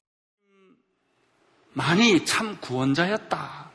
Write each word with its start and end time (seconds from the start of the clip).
많이 1.73 2.25
참 2.25 2.57
구원자였다. 2.59 3.71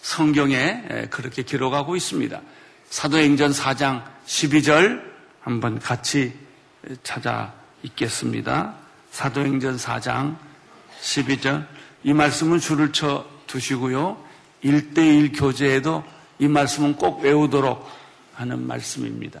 성경에 0.00 1.08
그렇게 1.10 1.42
기록하고 1.42 1.96
있습니다. 1.96 2.40
사도행전 2.88 3.50
4장 3.50 4.04
12절 4.26 5.02
한번 5.40 5.80
같이 5.80 6.32
찾아 7.02 7.52
읽겠습니다. 7.82 8.76
사도행전 9.10 9.76
4장 9.76 10.36
12절 11.02 11.66
이 12.04 12.12
말씀은 12.12 12.60
줄을 12.60 12.92
쳐 12.92 13.26
두시고요. 13.46 14.30
1대1 14.64 15.38
교제에도 15.38 16.04
이 16.38 16.48
말씀은 16.48 16.96
꼭 16.96 17.22
외우도록 17.22 17.88
하는 18.34 18.66
말씀입니다. 18.66 19.40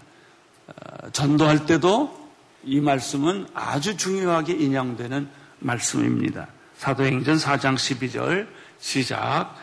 어, 0.68 1.10
전도할 1.10 1.66
때도 1.66 2.22
이 2.64 2.80
말씀은 2.80 3.46
아주 3.54 3.96
중요하게 3.96 4.54
인용되는 4.54 5.28
말씀입니다. 5.58 6.48
사도행전 6.76 7.36
4장 7.36 7.74
12절 7.74 8.46
시작 8.78 9.56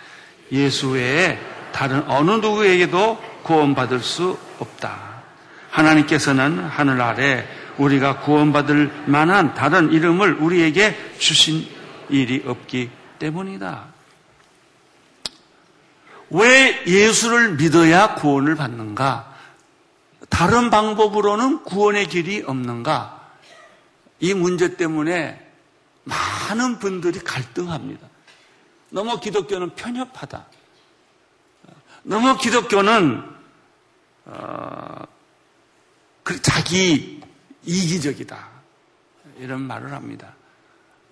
예수 0.51 0.91
외에 0.91 1.37
다른 1.71 2.03
어느 2.09 2.31
누구에게도 2.31 3.21
구원받을 3.43 3.99
수 3.99 4.37
없다. 4.59 5.21
하나님께서는 5.69 6.59
하늘 6.59 7.01
아래 7.01 7.47
우리가 7.77 8.19
구원받을 8.21 8.91
만한 9.05 9.53
다른 9.53 9.91
이름을 9.91 10.33
우리에게 10.35 10.95
주신 11.17 11.65
일이 12.09 12.43
없기 12.45 12.89
때문이다. 13.19 13.98
왜 16.31 16.83
예수를 16.85 17.55
믿어야 17.55 18.15
구원을 18.15 18.55
받는가? 18.55 19.35
다른 20.29 20.69
방법으로는 20.69 21.63
구원의 21.63 22.07
길이 22.07 22.43
없는가? 22.45 23.19
이 24.19 24.33
문제 24.33 24.75
때문에 24.75 25.47
많은 26.03 26.79
분들이 26.79 27.19
갈등합니다. 27.19 28.07
너무 28.89 29.19
기독교는 29.19 29.75
편협하다. 29.75 30.45
너무 32.03 32.37
기독교는 32.37 33.23
어, 34.25 35.03
자기 36.41 37.21
이기적이다. 37.63 38.47
이런 39.39 39.61
말을 39.61 39.91
합니다. 39.93 40.35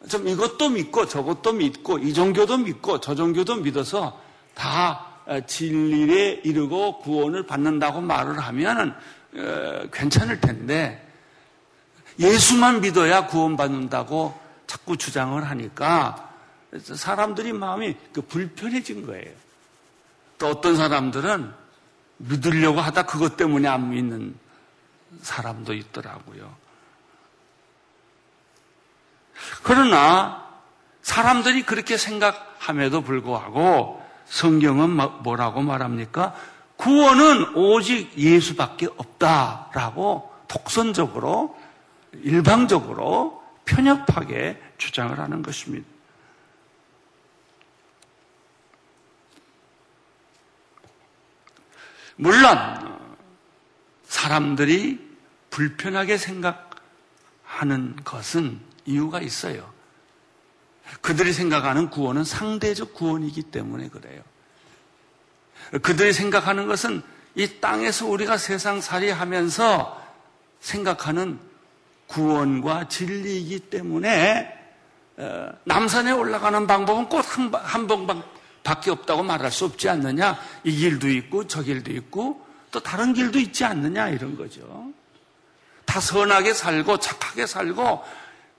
좀 0.10 0.28
이것도 0.28 0.70
믿고 0.70 1.08
저것도 1.08 1.54
믿고 1.54 2.00
이 2.00 2.14
종교도 2.14 2.58
믿고 2.60 3.00
저 3.00 3.16
종교도 3.16 3.58
믿어서 3.58 4.22
다 4.58 5.06
진리에 5.46 6.42
이르고 6.44 7.00
구원을 7.00 7.46
받는다고 7.46 8.02
말을 8.02 8.40
하면 8.40 8.98
어, 9.36 9.88
괜찮을 9.92 10.42
텐데 10.42 11.06
예수만 12.20 12.82
믿어야 12.82 13.28
구원받는다고 13.28 14.40
자꾸 14.66 14.98
주장을 14.98 15.42
하니까 15.48 16.34
사람들이 16.82 17.54
마음이 17.54 17.96
그 18.12 18.22
불편해진 18.22 19.06
거예요. 19.06 19.32
또 20.40 20.48
어떤 20.48 20.76
사람들은 20.76 21.54
믿으려고 22.18 22.82
하다 22.82 23.04
그것 23.04 23.38
때문에 23.38 23.68
안 23.68 23.92
믿는 23.92 24.36
사람도 25.22 25.74
있더라고요. 25.74 26.56
그러나 29.62 30.48
사람들이 31.04 31.64
그렇게 31.64 31.96
생각함에도 31.98 33.02
불구하고 33.02 34.07
성경은 34.30 34.90
뭐라고 35.24 35.62
말합니까? 35.62 36.36
구원은 36.76 37.56
오직 37.56 38.18
예수밖에 38.18 38.88
없다라고 38.98 40.32
독선적으로 40.48 41.58
일방적으로 42.14 43.44
편협하게 43.66 44.62
주장을 44.78 45.18
하는 45.18 45.42
것입니다. 45.42 45.88
물론 52.16 52.58
사람들이 54.06 55.08
불편하게 55.50 56.18
생각하는 56.18 57.96
것은 58.04 58.60
이유가 58.86 59.22
있어요. 59.22 59.77
그들이 61.02 61.34
생각하는 61.34 61.90
구원은 61.90 62.24
상대적 62.24 62.94
구원이기 62.94 63.44
때문에 63.44 63.90
그래요. 63.90 64.22
그들이 65.82 66.14
생각하는 66.14 66.68
것은 66.68 67.02
이 67.36 67.60
땅에서 67.60 68.08
우리가 68.08 68.38
세상 68.38 68.82
살이 68.82 69.10
하면서 69.10 70.02
생각하는 70.60 71.40
구원과 72.08 72.88
진리이기 72.88 73.60
때문에 73.70 74.54
어, 75.18 75.50
남산에 75.66 76.12
올라가는 76.12 76.68
방법은 76.68 77.10
꼭한 77.10 77.88
번밖에 77.88 78.92
없다고 78.92 79.24
말할 79.24 79.52
수 79.52 79.66
없지 79.66 79.90
않느냐. 79.90 80.40
이 80.64 80.76
길도 80.76 81.10
있고 81.10 81.48
저 81.48 81.64
길도 81.64 81.92
있고 81.92 82.46
또 82.72 82.80
다른 82.80 83.14
길도 83.14 83.40
있지 83.40 83.66
않느냐 83.66 84.10
이런 84.10 84.38
거죠. 84.38 84.92
다 85.86 86.00
선하게 86.00 86.54
살고 86.54 87.00
착하게 87.00 87.48
살고 87.48 88.04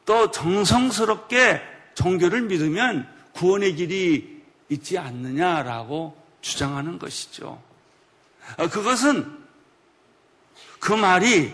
또 0.05 0.31
정성스럽게 0.31 1.78
종교를 1.98 2.42
믿으면 2.42 3.09
구원의 3.32 3.75
길이 3.75 4.41
있지 4.69 4.98
않느냐라고 4.98 6.16
주장하는 6.41 7.00
것이죠. 7.00 7.60
어, 8.56 8.69
그것은 8.69 9.36
그 10.78 10.92
말이 10.92 11.53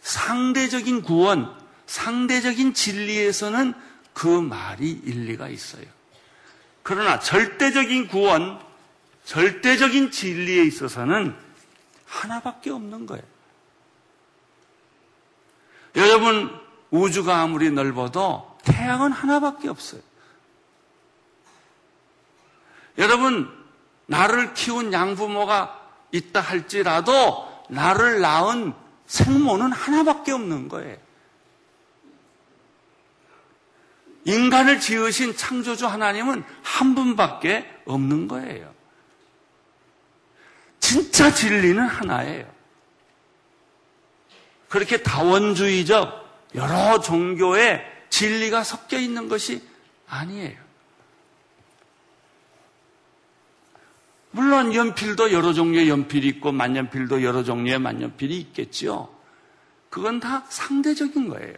상대적인 0.00 1.02
구원, 1.02 1.52
상대적인 1.86 2.72
진리에서는 2.72 3.74
그 4.12 4.28
말이 4.28 4.90
일리가 4.90 5.48
있어요. 5.48 5.86
그러나 6.84 7.18
절대적인 7.18 8.06
구원, 8.06 8.60
절대적인 9.24 10.12
진리에 10.12 10.62
있어서는 10.62 11.34
하나밖에 12.06 12.70
없는 12.70 13.06
거예요. 13.06 13.24
여러분, 15.96 16.56
우주가 16.90 17.40
아무리 17.40 17.72
넓어도 17.72 18.49
태양은 18.64 19.12
하나밖에 19.12 19.68
없어요. 19.68 20.00
여러분, 22.98 23.48
나를 24.06 24.54
키운 24.54 24.92
양부모가 24.92 25.80
있다 26.12 26.40
할지라도 26.40 27.48
나를 27.68 28.20
낳은 28.20 28.74
생모는 29.06 29.72
하나밖에 29.72 30.32
없는 30.32 30.68
거예요. 30.68 30.96
인간을 34.24 34.80
지으신 34.80 35.36
창조주 35.36 35.86
하나님은 35.86 36.44
한 36.62 36.94
분밖에 36.94 37.82
없는 37.86 38.28
거예요. 38.28 38.72
진짜 40.78 41.32
진리는 41.32 41.86
하나예요. 41.86 42.50
그렇게 44.68 45.02
다원주의적 45.02 46.50
여러 46.54 47.00
종교의 47.00 47.84
진리가 48.10 48.64
섞여 48.64 48.98
있는 48.98 49.28
것이 49.28 49.62
아니에요. 50.08 50.58
물론 54.32 54.74
연필도 54.74 55.32
여러 55.32 55.52
종류의 55.52 55.88
연필이 55.88 56.28
있고 56.28 56.52
만년필도 56.52 57.22
여러 57.22 57.42
종류의 57.42 57.78
만년필이 57.78 58.38
있겠지요. 58.38 59.08
그건 59.88 60.20
다 60.20 60.44
상대적인 60.48 61.28
거예요. 61.30 61.54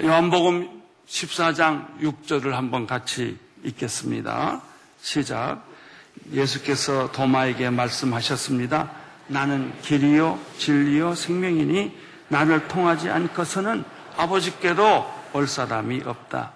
요한복음 0.00 0.82
14장 1.06 1.98
6절을 2.00 2.50
한번 2.50 2.86
같이 2.86 3.36
읽겠습니다. 3.64 4.62
시작. 5.02 5.64
예수께서 6.32 7.10
도마에게 7.10 7.70
말씀하셨습니다. 7.70 8.99
나는 9.30 9.72
길이요 9.82 10.40
진리요 10.58 11.14
생명이니 11.14 11.96
나를 12.28 12.66
통하지 12.66 13.10
않고서는 13.10 13.84
아버지께로 14.16 15.08
올 15.32 15.46
사람이 15.46 16.02
없다. 16.04 16.52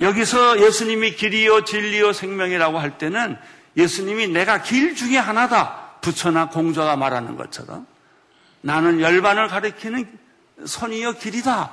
여기서 0.00 0.60
예수님이 0.60 1.14
길이요 1.14 1.64
진리요 1.64 2.12
생명이라고 2.14 2.78
할 2.78 2.96
때는 2.96 3.36
예수님이 3.76 4.28
내가 4.28 4.62
길 4.62 4.96
중에 4.96 5.18
하나다. 5.18 5.82
부처나 6.00 6.48
공자가 6.48 6.96
말하는 6.96 7.36
것처럼 7.36 7.86
나는 8.60 9.00
열반을 9.00 9.48
가리키는 9.48 10.06
선이요 10.64 11.14
길이다. 11.14 11.72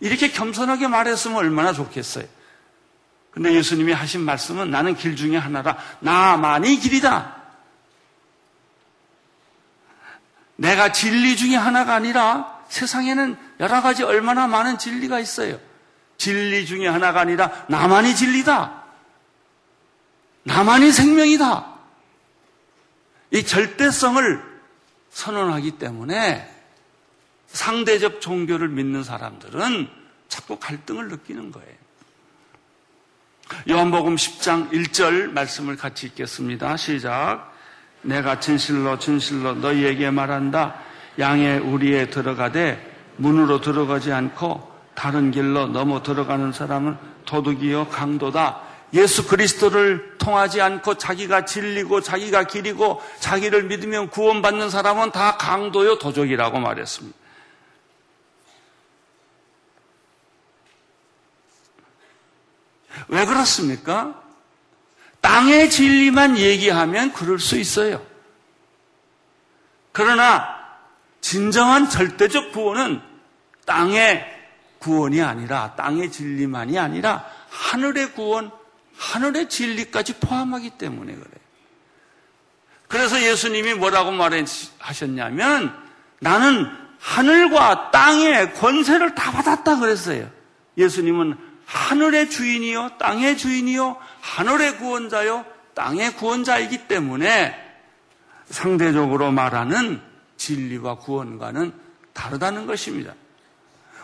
이렇게 0.00 0.30
겸손하게 0.30 0.88
말했으면 0.88 1.36
얼마나 1.36 1.72
좋겠어요. 1.72 2.24
근데 3.30 3.54
예수님이 3.54 3.92
하신 3.92 4.22
말씀은 4.22 4.70
나는 4.70 4.96
길 4.96 5.14
중에 5.14 5.36
하나라. 5.36 5.76
나만이 6.00 6.78
길이다. 6.78 7.41
내가 10.62 10.92
진리 10.92 11.36
중에 11.36 11.56
하나가 11.56 11.94
아니라 11.94 12.62
세상에는 12.68 13.36
여러 13.58 13.82
가지 13.82 14.04
얼마나 14.04 14.46
많은 14.46 14.78
진리가 14.78 15.18
있어요. 15.18 15.58
진리 16.18 16.66
중에 16.66 16.86
하나가 16.86 17.20
아니라 17.20 17.50
나만이 17.68 18.14
진리다. 18.14 18.84
나만이 20.44 20.92
생명이다. 20.92 21.66
이 23.32 23.42
절대성을 23.44 24.62
선언하기 25.10 25.72
때문에 25.72 26.48
상대적 27.48 28.20
종교를 28.20 28.68
믿는 28.68 29.02
사람들은 29.02 29.90
자꾸 30.28 30.58
갈등을 30.60 31.08
느끼는 31.08 31.50
거예요. 31.50 31.82
요한복음 33.68 34.14
10장 34.14 34.70
1절 34.70 35.32
말씀을 35.32 35.76
같이 35.76 36.06
읽겠습니다. 36.06 36.76
시작. 36.76 37.51
내가 38.02 38.40
진실로 38.40 38.98
진실로 38.98 39.54
너희에게 39.54 40.10
말한다. 40.10 40.74
양의 41.18 41.60
우리에 41.60 42.10
들어가되 42.10 42.90
문으로 43.16 43.60
들어가지 43.60 44.12
않고 44.12 44.70
다른 44.94 45.30
길로 45.30 45.66
넘어 45.66 46.02
들어가는 46.02 46.52
사람은 46.52 46.96
도둑이요 47.24 47.88
강도다. 47.88 48.60
예수 48.94 49.26
그리스도를 49.26 50.18
통하지 50.18 50.60
않고 50.60 50.96
자기가 50.96 51.46
진리고 51.46 52.02
자기가 52.02 52.44
길이고 52.44 53.00
자기를 53.20 53.64
믿으면 53.64 54.10
구원받는 54.10 54.68
사람은 54.68 55.12
다 55.12 55.38
강도요 55.38 55.98
도적이라고 55.98 56.58
말했습니다. 56.58 57.18
왜 63.08 63.24
그렇습니까? 63.24 64.21
땅의 65.22 65.70
진리만 65.70 66.36
얘기하면 66.36 67.12
그럴 67.12 67.38
수 67.38 67.56
있어요. 67.56 68.04
그러나 69.92 70.46
진정한 71.20 71.88
절대적 71.88 72.52
구원은 72.52 73.00
땅의 73.64 74.26
구원이 74.80 75.22
아니라 75.22 75.74
땅의 75.76 76.10
진리만이 76.10 76.78
아니라 76.78 77.24
하늘의 77.48 78.12
구원, 78.12 78.50
하늘의 78.96 79.48
진리까지 79.48 80.18
포함하기 80.18 80.70
때문에 80.70 81.12
그래요. 81.12 81.42
그래서 82.88 83.22
예수님이 83.22 83.74
뭐라고 83.74 84.10
말하셨냐면 84.10 85.74
나는 86.20 86.66
하늘과 86.98 87.90
땅의 87.90 88.54
권세를 88.54 89.14
다 89.14 89.30
받았다 89.32 89.78
그랬어요. 89.78 90.28
예수님은 90.76 91.51
하늘의 91.66 92.30
주인이요, 92.30 92.98
땅의 92.98 93.38
주인이요, 93.38 93.96
하늘의 94.20 94.78
구원자요, 94.78 95.44
땅의 95.74 96.16
구원자이기 96.16 96.88
때문에 96.88 97.54
상대적으로 98.48 99.30
말하는 99.30 100.00
진리와 100.36 100.96
구원과는 100.96 101.72
다르다는 102.12 102.66
것입니다. 102.66 103.14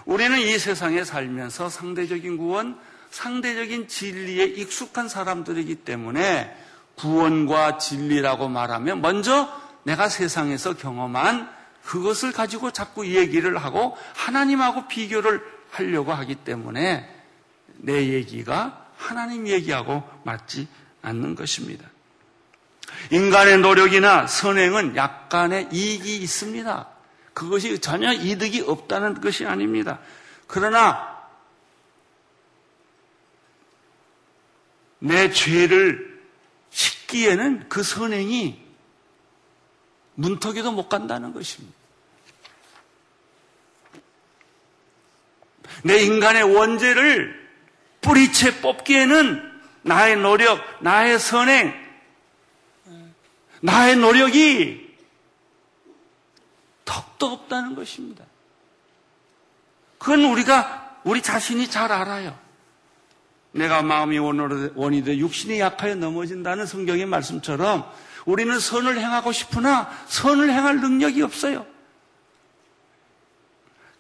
우리는 0.07 0.39
이 0.39 0.59
세상에 0.59 1.05
살면서 1.05 1.69
상대적인 1.69 2.39
구원, 2.39 2.79
상대적인 3.11 3.89
진리에 3.89 4.45
익숙한 4.45 5.09
사람들이기 5.09 5.77
때문에 5.77 6.55
구원과 6.97 7.79
진리라고 7.79 8.49
말하면 8.49 9.01
먼저 9.01 9.49
내가 9.83 10.09
세상에서 10.09 10.75
경험한 10.75 11.51
그것을 11.85 12.33
가지고 12.33 12.71
자꾸 12.71 13.07
얘기를 13.07 13.57
하고 13.57 13.97
하나님하고 14.15 14.89
비교를 14.89 15.43
하려고 15.71 16.13
하기 16.13 16.35
때문에 16.37 17.18
내 17.79 18.09
얘기가 18.15 18.87
하나님 18.97 19.47
얘기하고 19.49 20.03
맞지 20.25 20.69
않는 21.03 21.35
것입니다. 21.35 21.89
인간의 23.11 23.59
노력이나 23.59 24.27
선행은 24.27 24.97
약간의 24.97 25.69
이익이 25.73 26.17
있습니다. 26.17 26.89
그것이 27.33 27.79
전혀 27.79 28.13
이득이 28.13 28.63
없다는 28.63 29.21
것이 29.21 29.47
아닙니다. 29.47 30.01
그러나 30.47 31.17
내 34.99 35.31
죄를 35.31 36.21
씻기에는 36.71 37.69
그 37.69 37.83
선행이 37.83 38.67
문턱에도 40.15 40.73
못 40.73 40.89
간다는 40.89 41.33
것입니다. 41.33 41.77
내 45.85 46.03
인간의 46.03 46.43
원죄를 46.43 47.48
뿌리채 48.09 48.63
뽑기에는 48.63 49.61
나의 49.83 50.17
노력, 50.17 50.65
나의 50.83 51.19
선행, 51.19 51.75
나의 53.61 53.97
노력이 53.97 54.97
턱도 56.87 57.27
없다는 57.27 57.75
것입니다. 57.75 58.25
그건 59.99 60.25
우리가 60.25 61.01
우리 61.05 61.21
자신이 61.21 61.69
잘 61.69 61.93
알아요. 61.93 62.39
내가 63.53 63.83
마음이 63.83 64.19
원이 64.19 65.05
돼 65.05 65.19
육신이 65.19 65.61
약하여 65.61 65.95
넘어진다는 65.97 66.65
성경의 66.65 67.05
말씀처럼 67.05 67.91
우리는 68.25 68.59
선을 68.59 68.99
행하고 68.99 69.33
싶으나 69.33 69.91
선을 70.07 70.51
행할 70.51 70.81
능력이 70.81 71.21
없어요. 71.21 71.67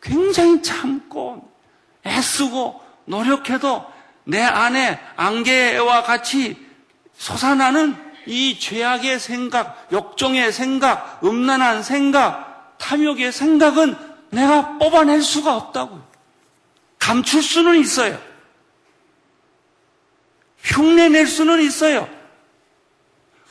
굉장히 0.00 0.62
참고 0.62 1.52
애쓰고 2.06 2.82
노력해도 3.04 3.97
내 4.28 4.42
안에 4.42 5.00
안개와 5.16 6.02
같이 6.02 6.54
솟아나는 7.16 7.96
이 8.26 8.58
죄악의 8.58 9.18
생각, 9.18 9.88
역종의 9.90 10.52
생각, 10.52 11.24
음란한 11.24 11.82
생각, 11.82 12.76
탐욕의 12.76 13.32
생각은 13.32 13.96
내가 14.28 14.76
뽑아낼 14.76 15.22
수가 15.22 15.56
없다고요. 15.56 16.06
감출 16.98 17.42
수는 17.42 17.80
있어요. 17.80 18.20
흉내낼 20.62 21.26
수는 21.26 21.62
있어요. 21.62 22.06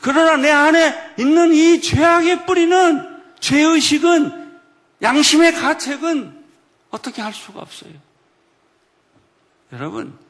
그러나 0.00 0.36
내 0.36 0.48
안에 0.48 1.14
있는 1.18 1.52
이 1.52 1.80
죄악의 1.80 2.46
뿌리는 2.46 3.20
죄의식은 3.40 4.60
양심의 5.02 5.54
가책은 5.54 6.44
어떻게 6.90 7.20
할 7.20 7.34
수가 7.34 7.62
없어요. 7.62 7.94
여러분, 9.72 10.27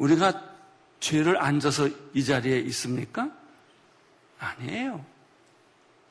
우리가 0.00 0.42
죄를 0.98 1.40
앉아서 1.40 1.88
이 2.14 2.24
자리에 2.24 2.58
있습니까? 2.60 3.30
아니에요. 4.38 5.04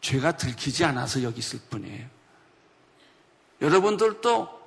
죄가 0.02 0.38
들키지 0.38 0.86
않아서 0.86 1.24
여기 1.24 1.40
있을 1.40 1.60
뿐이에요. 1.70 2.08
여러분들도 3.62 4.60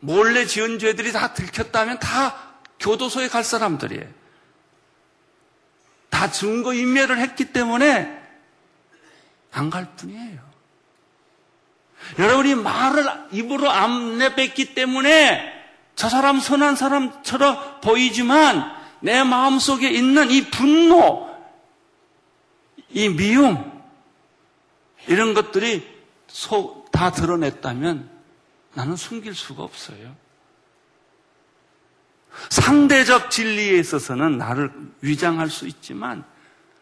몰래 0.00 0.46
지은 0.46 0.78
죄들이 0.78 1.12
다 1.12 1.34
들켰다면 1.34 1.98
다 1.98 2.54
교도소에 2.78 3.28
갈 3.28 3.44
사람들이에요. 3.44 4.08
다 6.10 6.30
증거 6.30 6.72
인멸을 6.72 7.18
했기 7.18 7.52
때문에 7.52 8.22
안 9.50 9.70
갈 9.70 9.94
뿐이에요. 9.96 10.42
여러분이 12.18 12.54
말을 12.56 13.04
입으로 13.32 13.70
안 13.70 14.18
내뱉기 14.18 14.74
때문에 14.74 15.53
저 15.96 16.08
사람 16.08 16.40
선한 16.40 16.76
사람처럼 16.76 17.80
보이지만 17.80 18.72
내 19.00 19.22
마음속에 19.22 19.90
있는 19.90 20.30
이 20.30 20.50
분노, 20.50 21.28
이 22.90 23.08
미움, 23.08 23.72
이런 25.06 25.34
것들이 25.34 25.86
속 26.28 26.84
다 26.94 27.10
드러냈다면 27.10 28.08
나는 28.74 28.94
숨길 28.94 29.34
수가 29.34 29.64
없어요. 29.64 30.14
상대적 32.50 33.32
진리에 33.32 33.78
있어서는 33.78 34.38
나를 34.38 34.72
위장할 35.00 35.50
수 35.50 35.66
있지만 35.66 36.24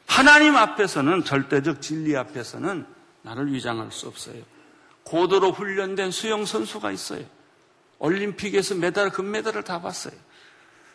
하나님 0.07 0.55
앞에서는 0.57 1.25
절대적 1.25 1.81
진리 1.81 2.15
앞에서는 2.15 2.87
나를 3.23 3.55
위장할 3.55 3.91
수 3.91 4.07
없어요. 4.07 4.43
고도로 5.05 5.53
훈련된 5.53 6.11
수영 6.11 6.45
선수가 6.45 6.93
있어요. 6.93 7.25
올림픽에서 8.03 8.75
메달, 8.75 9.11
금메달을 9.11 9.63
다 9.63 9.81
봤어요. 9.81 10.15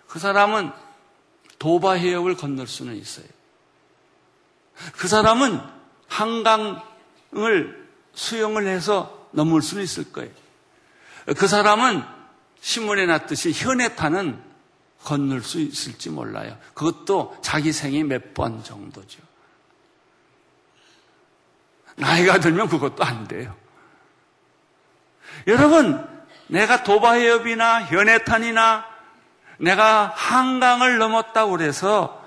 그 0.08 0.20
사람은 0.20 0.72
도바 1.58 1.94
해역을 1.94 2.36
건널 2.36 2.68
수는 2.68 2.96
있어요. 2.98 3.26
그 4.98 5.08
사람은 5.08 5.60
한강을 6.08 7.88
수영을 8.14 8.68
해서 8.68 9.30
넘을 9.32 9.62
수는 9.62 9.84
있을 9.84 10.12
거예요. 10.12 10.32
그 11.38 11.48
사람은 11.48 12.04
신문에 12.60 13.06
났듯이 13.06 13.54
현에 13.54 13.96
타는 13.96 14.44
건널 15.04 15.42
수 15.42 15.62
있을지 15.62 16.10
몰라요. 16.10 16.58
그것도 16.74 17.38
자기 17.42 17.72
생이 17.72 18.04
몇 18.04 18.34
번 18.34 18.64
정도죠. 18.64 19.22
나이가 21.96 22.40
들면 22.40 22.68
그것도 22.68 23.04
안 23.04 23.28
돼요. 23.28 23.56
여러분, 25.48 26.17
내가 26.48 26.84
도바해협이나 26.84 27.84
현해탄이나 27.84 28.86
내가 29.60 30.14
한강을 30.16 30.98
넘었다고 30.98 31.52
그래서 31.52 32.24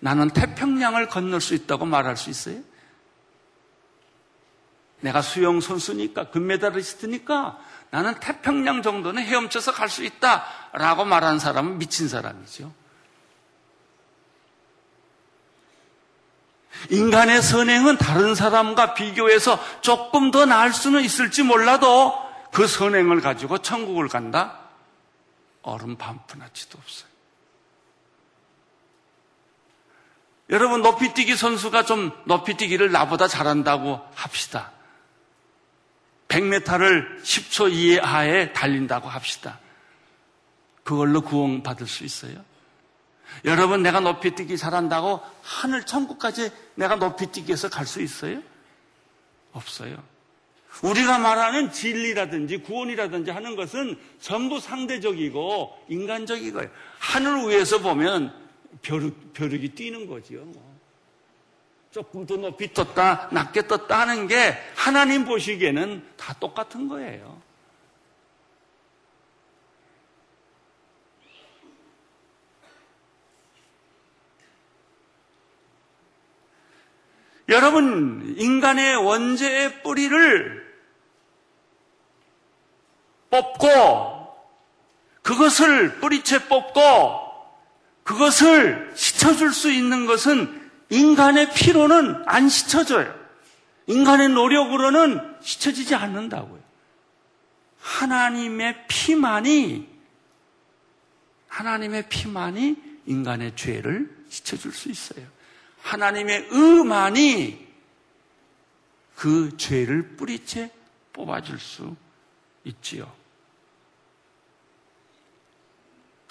나는 0.00 0.28
태평양을 0.30 1.08
건널 1.08 1.40
수 1.40 1.54
있다고 1.54 1.86
말할 1.86 2.16
수 2.16 2.30
있어요? 2.30 2.60
내가 5.00 5.22
수영 5.22 5.60
선수니까 5.60 6.30
금메달리스트니까 6.30 7.58
나는 7.90 8.14
태평양 8.20 8.82
정도는 8.82 9.22
헤엄쳐서 9.22 9.72
갈 9.72 9.88
수 9.88 10.02
있다라고 10.04 11.04
말하는 11.04 11.38
사람은 11.38 11.78
미친 11.78 12.08
사람이죠. 12.08 12.72
인간의 16.90 17.40
선행은 17.40 17.98
다른 17.98 18.34
사람과 18.34 18.94
비교해서 18.94 19.58
조금 19.80 20.30
더 20.30 20.44
나을 20.44 20.72
수는 20.72 21.02
있을지 21.02 21.42
몰라도 21.42 22.23
그 22.54 22.68
선행을 22.68 23.20
가지고 23.20 23.58
천국을 23.58 24.06
간다? 24.06 24.60
얼음 25.62 25.96
반푼아치도 25.96 26.78
없어요. 26.78 27.10
여러분 30.50 30.80
높이뛰기 30.80 31.34
선수가 31.34 31.84
좀 31.84 32.12
높이뛰기를 32.26 32.92
나보다 32.92 33.26
잘한다고 33.26 34.00
합시다. 34.14 34.70
100m를 36.28 37.20
10초 37.22 37.72
이하에 37.72 38.52
달린다고 38.52 39.08
합시다. 39.08 39.58
그걸로 40.84 41.22
구원받을 41.22 41.88
수 41.88 42.04
있어요? 42.04 42.36
여러분 43.44 43.82
내가 43.82 43.98
높이뛰기 43.98 44.56
잘한다고 44.56 45.20
하늘 45.42 45.84
천국까지 45.84 46.52
내가 46.76 46.94
높이뛰기해서 46.94 47.68
갈 47.68 47.84
수 47.84 48.00
있어요? 48.00 48.40
없어요. 49.52 50.13
우리가 50.82 51.18
말하는 51.18 51.70
진리라든지 51.70 52.58
구원이라든지 52.58 53.30
하는 53.30 53.56
것은 53.56 53.96
전부 54.20 54.60
상대적이고 54.60 55.84
인간적이고요. 55.88 56.68
하늘 56.98 57.48
위에서 57.48 57.78
보면 57.78 58.34
벼룩, 58.82 59.32
벼룩이 59.32 59.70
뛰는 59.70 60.06
거지요. 60.06 60.44
뭐. 60.44 60.74
조금 61.90 62.26
더 62.26 62.36
높이 62.36 62.72
떴다, 62.72 63.28
낮게 63.30 63.68
떴다 63.68 64.00
하는 64.00 64.26
게 64.26 64.58
하나님 64.74 65.24
보시기에는 65.24 66.04
다 66.16 66.34
똑같은 66.40 66.88
거예요. 66.88 67.40
여러분, 77.48 78.34
인간의 78.38 78.96
원죄의 78.96 79.82
뿌리를 79.82 80.63
뽑고, 83.34 84.34
그것을 85.22 85.98
뿌리채 85.98 86.46
뽑고, 86.46 87.24
그것을 88.04 88.92
씻어줄 88.94 89.52
수 89.52 89.72
있는 89.72 90.06
것은 90.06 90.70
인간의 90.90 91.52
피로는 91.52 92.22
안 92.26 92.48
씻어져요. 92.48 93.12
인간의 93.86 94.28
노력으로는 94.28 95.36
씻어지지 95.40 95.94
않는다고요. 95.94 96.62
하나님의 97.80 98.86
피만이, 98.86 99.88
하나님의 101.48 102.08
피만이 102.08 102.76
인간의 103.06 103.56
죄를 103.56 104.14
씻어줄 104.28 104.72
수 104.72 104.90
있어요. 104.90 105.26
하나님의 105.82 106.48
의만이 106.50 107.66
그 109.16 109.56
죄를 109.56 110.16
뿌리채 110.16 110.70
뽑아줄 111.12 111.58
수 111.58 111.94
있지요. 112.64 113.23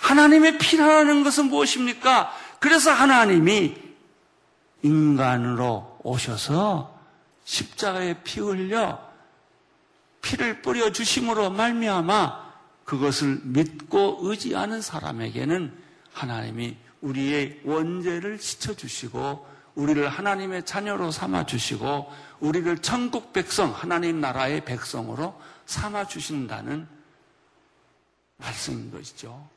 하나님의 0.03 0.57
피라는 0.57 1.23
것은 1.23 1.45
무엇입니까? 1.45 2.31
그래서 2.59 2.91
하나님이 2.91 3.75
인간으로 4.81 5.99
오셔서 6.03 6.93
십자가에 7.45 8.21
피 8.23 8.41
흘려 8.41 8.99
피를 10.21 10.61
뿌려 10.61 10.91
주심으로 10.91 11.51
말미암아 11.51 12.43
그것을 12.83 13.39
믿고 13.43 14.19
의지하는 14.21 14.81
사람에게는 14.81 15.73
하나님이 16.11 16.77
우리의 17.01 17.61
원죄를 17.63 18.39
씻어 18.39 18.73
주시고 18.73 19.47
우리를 19.75 20.07
하나님의 20.07 20.65
자녀로 20.65 21.11
삼아 21.11 21.45
주시고 21.45 22.11
우리를 22.41 22.77
천국 22.79 23.31
백성 23.31 23.71
하나님 23.71 24.19
나라의 24.19 24.65
백성으로 24.65 25.39
삼아 25.65 26.07
주신다는 26.07 26.87
말씀인 28.37 28.91
것이죠. 28.91 29.53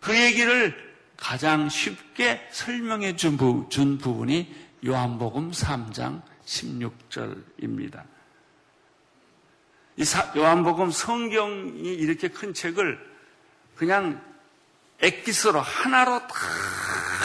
그 0.00 0.16
얘기를 0.16 0.74
가장 1.16 1.68
쉽게 1.68 2.46
설명해 2.50 3.16
준, 3.16 3.36
부, 3.36 3.66
준 3.70 3.98
부분이 3.98 4.54
요한복음 4.84 5.50
3장 5.50 6.22
16절입니다. 6.44 8.04
이 9.96 10.04
사, 10.04 10.30
요한복음 10.36 10.90
성경이 10.90 11.94
이렇게 11.94 12.28
큰 12.28 12.52
책을 12.52 12.98
그냥 13.74 14.22
엑기스로 15.00 15.60
하나로 15.60 16.20
다 16.26 16.36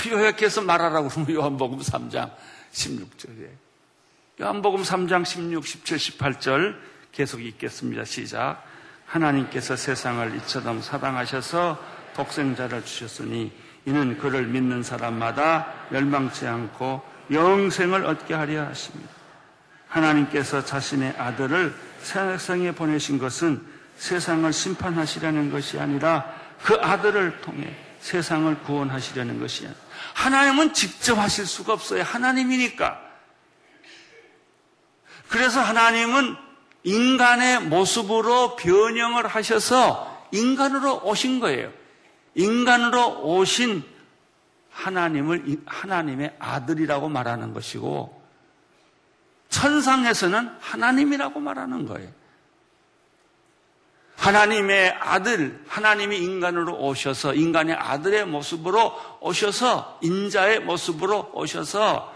요약해서 0.09 0.61
말하라고 0.61 1.09
그러면 1.09 1.31
요한복음 1.33 1.79
3장 1.79 2.33
16절이에요. 2.71 3.55
요한복음 4.41 4.83
3장 4.83 5.25
16, 5.25 5.67
17, 5.67 5.97
18절 5.97 6.79
계속 7.11 7.41
읽겠습니다. 7.41 8.05
시작. 8.05 8.63
하나님께서 9.05 9.75
세상을 9.75 10.35
이처럼 10.37 10.81
사랑하셔서 10.81 11.77
독생자를 12.13 12.85
주셨으니 12.85 13.51
이는 13.85 14.17
그를 14.17 14.45
믿는 14.45 14.83
사람마다 14.83 15.73
멸망치 15.89 16.45
않고 16.47 17.01
영생을 17.31 18.05
얻게 18.05 18.33
하려 18.33 18.65
하십니다. 18.65 19.11
하나님께서 19.87 20.63
자신의 20.63 21.15
아들을 21.17 21.73
세상에 22.01 22.71
보내신 22.71 23.17
것은 23.17 23.61
세상을 23.97 24.51
심판하시려는 24.51 25.51
것이 25.51 25.79
아니라 25.79 26.33
그 26.63 26.75
아들을 26.75 27.41
통해 27.41 27.75
세상을 27.99 28.59
구원하시려는 28.63 29.39
것이야. 29.39 29.69
하나님은 30.13 30.73
직접 30.73 31.17
하실 31.17 31.45
수가 31.45 31.73
없어요. 31.73 32.03
하나님이니까. 32.03 32.99
그래서 35.29 35.61
하나님은 35.61 36.35
인간의 36.83 37.61
모습으로 37.61 38.55
변형을 38.55 39.27
하셔서 39.27 40.27
인간으로 40.31 41.01
오신 41.03 41.39
거예요. 41.39 41.71
인간으로 42.35 43.23
오신 43.23 43.83
하나님을 44.71 45.61
하나님의 45.65 46.35
아들이라고 46.39 47.09
말하는 47.09 47.53
것이고 47.53 48.21
천상에서는 49.49 50.49
하나님이라고 50.59 51.39
말하는 51.39 51.85
거예요. 51.85 52.09
하나님의 54.15 54.91
아들, 54.99 55.59
하나님이 55.67 56.17
인간으로 56.17 56.77
오셔서 56.77 57.33
인간의 57.33 57.75
아들의 57.75 58.27
모습으로 58.27 58.95
오셔서 59.19 59.99
인자의 60.03 60.59
모습으로 60.59 61.31
오셔서 61.33 62.13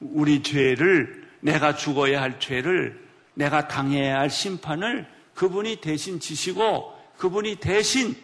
우리 0.00 0.42
죄를 0.42 1.28
내가 1.40 1.74
죽어야 1.74 2.22
할 2.22 2.38
죄를 2.38 3.04
내가 3.34 3.66
당해야 3.66 4.20
할 4.20 4.30
심판을 4.30 5.06
그분이 5.34 5.80
대신 5.80 6.20
지시고 6.20 6.93
그분이 7.24 7.56
대신 7.56 8.14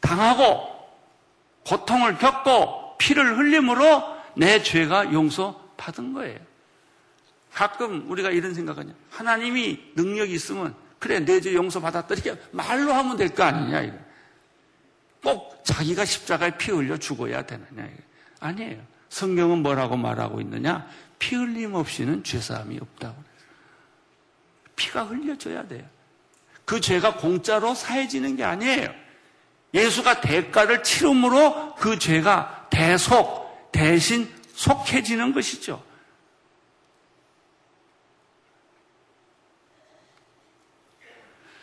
당하고 0.00 0.68
고통을 1.64 2.18
겪고 2.18 2.98
피를 2.98 3.38
흘림으로 3.38 4.02
내 4.36 4.60
죄가 4.60 5.12
용서받은 5.12 6.14
거예요. 6.14 6.40
가끔 7.52 8.10
우리가 8.10 8.30
이런 8.30 8.52
생각하냐. 8.52 8.92
하나님이 9.10 9.92
능력이 9.94 10.32
있으면 10.34 10.74
그래 10.98 11.20
내 11.20 11.40
죄 11.40 11.54
용서받았다 11.54 12.12
이렇게 12.14 12.40
말로 12.50 12.92
하면 12.92 13.16
될 13.16 13.28
거 13.28 13.44
아니냐 13.44 13.82
이거. 13.82 13.96
꼭 15.22 15.62
자기가 15.64 16.04
십자가에 16.04 16.58
피 16.58 16.72
흘려 16.72 16.96
죽어야 16.96 17.46
되느냐 17.46 17.84
이거. 17.86 18.02
아니에요. 18.40 18.82
성경은 19.10 19.58
뭐라고 19.62 19.96
말하고 19.96 20.40
있느냐? 20.40 20.88
피 21.20 21.36
흘림 21.36 21.74
없이는 21.74 22.24
죄사함이 22.24 22.78
없다고. 22.80 23.22
피가 24.74 25.04
흘려져야 25.04 25.68
돼요. 25.68 25.88
그 26.64 26.80
죄가 26.80 27.16
공짜로 27.16 27.74
사해지는 27.74 28.36
게 28.36 28.44
아니에요. 28.44 28.88
예수가 29.74 30.20
대가를 30.20 30.82
치름으로 30.82 31.74
그 31.74 31.98
죄가 31.98 32.68
대속, 32.70 33.70
대신 33.72 34.32
속해지는 34.54 35.32
것이죠. 35.32 35.82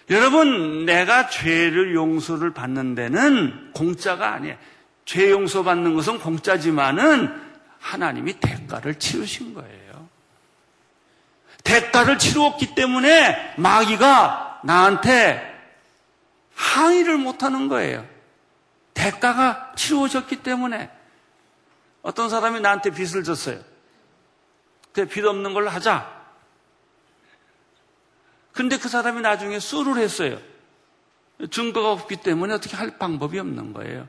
여러분, 0.10 0.86
내가 0.86 1.30
죄를 1.30 1.96
용서를 1.96 2.54
받는 2.54 2.96
데는 2.96 3.72
공짜가 3.74 4.34
아니에요. 4.34 4.58
죄 5.06 5.32
용서 5.32 5.64
받는 5.64 5.96
것은 5.96 6.20
공짜지만은 6.20 7.34
하나님이 7.80 8.40
대가를 8.42 9.00
치르신 9.00 9.54
거예요. 9.54 10.10
대가를 11.64 12.18
치루었기 12.18 12.76
때문에 12.76 13.56
마귀가 13.58 14.51
나한테 14.64 15.52
항의를 16.56 17.18
못하는 17.18 17.68
거예요. 17.68 18.08
대가가 18.94 19.74
치루어졌기 19.76 20.44
때문에 20.44 20.92
어떤 22.02 22.30
사람이 22.30 22.62
나한테 22.62 22.92
빚을 22.92 23.24
졌어요. 23.24 23.60
그래 24.92 25.08
빚 25.08 25.26
없는 25.26 25.54
걸로 25.54 25.70
하자. 25.70 26.22
근데 28.54 28.78
그 28.78 28.90
사람이 28.90 29.22
나중에 29.22 29.60
수를 29.60 29.98
했어요. 29.98 30.40
증거가 31.50 31.92
없기 31.92 32.18
때문에 32.18 32.54
어떻게 32.54 32.76
할 32.76 32.98
방법이 32.98 33.40
없는 33.40 33.74
거예요. 33.74 34.08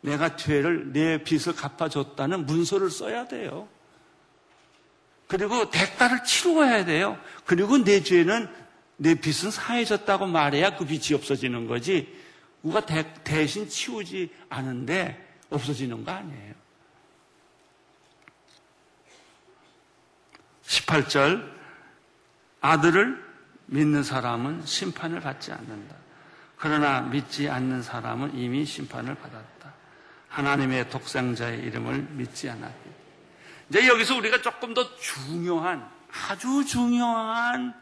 내가 0.00 0.36
죄를, 0.36 0.92
내 0.92 1.22
빚을 1.22 1.56
갚아줬다는 1.56 2.46
문서를 2.46 2.90
써야 2.90 3.26
돼요. 3.26 3.68
그리고 5.26 5.70
대가를 5.70 6.22
치루어야 6.24 6.84
돼요. 6.84 7.18
그리고 7.44 7.78
내 7.82 8.02
죄는 8.02 8.48
내 8.96 9.14
빚은 9.14 9.50
사해졌다고 9.50 10.26
말해야 10.26 10.76
그 10.76 10.84
빚이 10.84 11.14
없어지는 11.14 11.66
거지. 11.66 12.14
우가 12.62 12.86
대, 12.86 13.46
신 13.46 13.68
치우지 13.68 14.32
않은데 14.48 15.36
없어지는 15.50 16.04
거 16.04 16.12
아니에요. 16.12 16.54
18절 20.64 21.52
아들을 22.60 23.22
믿는 23.66 24.02
사람은 24.02 24.64
심판을 24.64 25.20
받지 25.20 25.52
않는다. 25.52 25.96
그러나 26.56 27.02
믿지 27.02 27.50
않는 27.50 27.82
사람은 27.82 28.38
이미 28.38 28.64
심판을 28.64 29.14
받았다. 29.14 29.74
하나님의 30.28 30.88
독생자의 30.88 31.60
이름을 31.60 32.08
믿지 32.12 32.48
않았기. 32.48 32.90
이제 33.68 33.86
여기서 33.86 34.16
우리가 34.16 34.40
조금 34.40 34.72
더 34.72 34.96
중요한 34.96 35.88
아주 36.28 36.64
중요한 36.64 37.74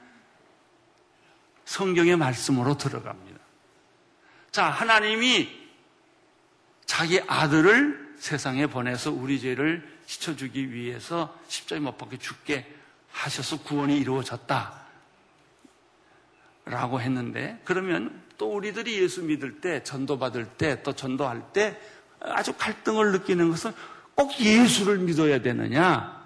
성경의 1.72 2.16
말씀으로 2.16 2.76
들어갑니다. 2.76 3.40
자, 4.50 4.66
하나님이 4.66 5.48
자기 6.84 7.18
아들을 7.26 8.16
세상에 8.18 8.66
보내서 8.66 9.10
우리 9.10 9.40
죄를 9.40 9.82
씻어주기 10.04 10.74
위해서 10.74 11.34
십자가에 11.48 11.80
못 11.80 11.96
박혀 11.96 12.18
죽게 12.18 12.70
하셔서 13.10 13.62
구원이 13.62 13.96
이루어졌다. 13.96 14.82
라고 16.66 17.00
했는데, 17.00 17.58
그러면 17.64 18.22
또 18.36 18.54
우리들이 18.54 19.00
예수 19.02 19.22
믿을 19.22 19.62
때, 19.62 19.82
전도받을 19.82 20.50
때, 20.58 20.82
또 20.82 20.92
전도할 20.92 21.54
때 21.54 21.80
아주 22.20 22.52
갈등을 22.52 23.12
느끼는 23.12 23.50
것은 23.50 23.72
꼭 24.14 24.38
예수를 24.38 24.98
믿어야 24.98 25.40
되느냐, 25.40 26.22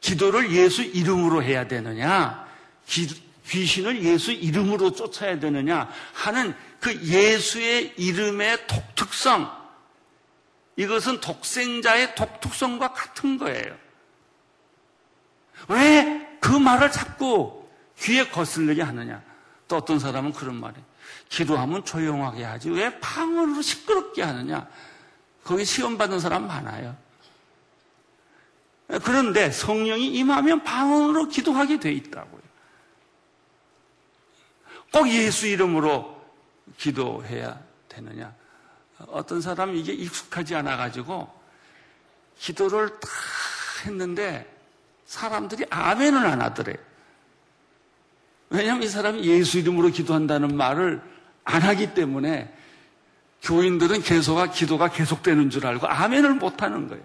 기도를 0.00 0.50
예수 0.52 0.82
이름으로 0.82 1.42
해야 1.42 1.68
되느냐, 1.68 2.48
기, 2.86 3.29
귀신을 3.50 4.02
예수 4.02 4.32
이름으로 4.32 4.92
쫓아야 4.92 5.38
되느냐 5.38 5.90
하는 6.14 6.54
그 6.80 6.94
예수의 7.02 7.94
이름의 7.98 8.66
독특성, 8.66 9.50
이것은 10.76 11.20
독생자의 11.20 12.14
독특성과 12.14 12.92
같은 12.92 13.36
거예요. 13.36 13.76
왜 15.68 16.30
그 16.40 16.56
말을 16.56 16.90
자꾸 16.90 17.68
귀에 17.98 18.28
거슬리게 18.28 18.82
하느냐? 18.82 19.22
또 19.68 19.76
어떤 19.76 19.98
사람은 19.98 20.32
그런 20.32 20.56
말이에요. 20.56 20.84
기도하면 21.28 21.84
조용하게 21.84 22.42
하지. 22.42 22.70
왜 22.70 22.98
방언으로 22.98 23.62
시끄럽게 23.62 24.22
하느냐? 24.22 24.66
거기 25.44 25.64
시험 25.64 25.96
받는 25.96 26.18
사람 26.18 26.46
많아요. 26.46 26.96
그런데 29.04 29.52
성령이 29.52 30.12
임하면 30.14 30.64
방언으로 30.64 31.28
기도하게 31.28 31.78
돼 31.78 31.92
있다고요. 31.92 32.39
꼭 34.92 35.08
예수 35.08 35.46
이름으로 35.46 36.20
기도해야 36.76 37.60
되느냐? 37.88 38.34
어떤 39.08 39.40
사람은 39.40 39.76
이게 39.76 39.92
익숙하지 39.92 40.54
않아가지고 40.56 41.32
기도를 42.38 42.88
다 43.00 43.08
했는데 43.84 44.46
사람들이 45.06 45.64
아멘을 45.70 46.26
안 46.26 46.40
하더래. 46.40 46.74
왜냐하면 48.50 48.82
이 48.82 48.88
사람이 48.88 49.24
예수 49.24 49.58
이름으로 49.58 49.88
기도한다는 49.88 50.56
말을 50.56 51.00
안 51.44 51.62
하기 51.62 51.94
때문에 51.94 52.52
교인들은 53.42 54.02
계속아 54.02 54.50
기도가 54.50 54.88
계속되는 54.88 55.50
줄 55.50 55.66
알고 55.66 55.86
아멘을 55.86 56.34
못 56.34 56.62
하는 56.62 56.88
거예요. 56.88 57.02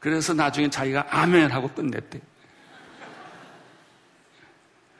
그래서 0.00 0.32
나중에 0.34 0.70
자기가 0.70 1.06
아멘 1.10 1.50
하고 1.50 1.68
끝냈대. 1.68 2.20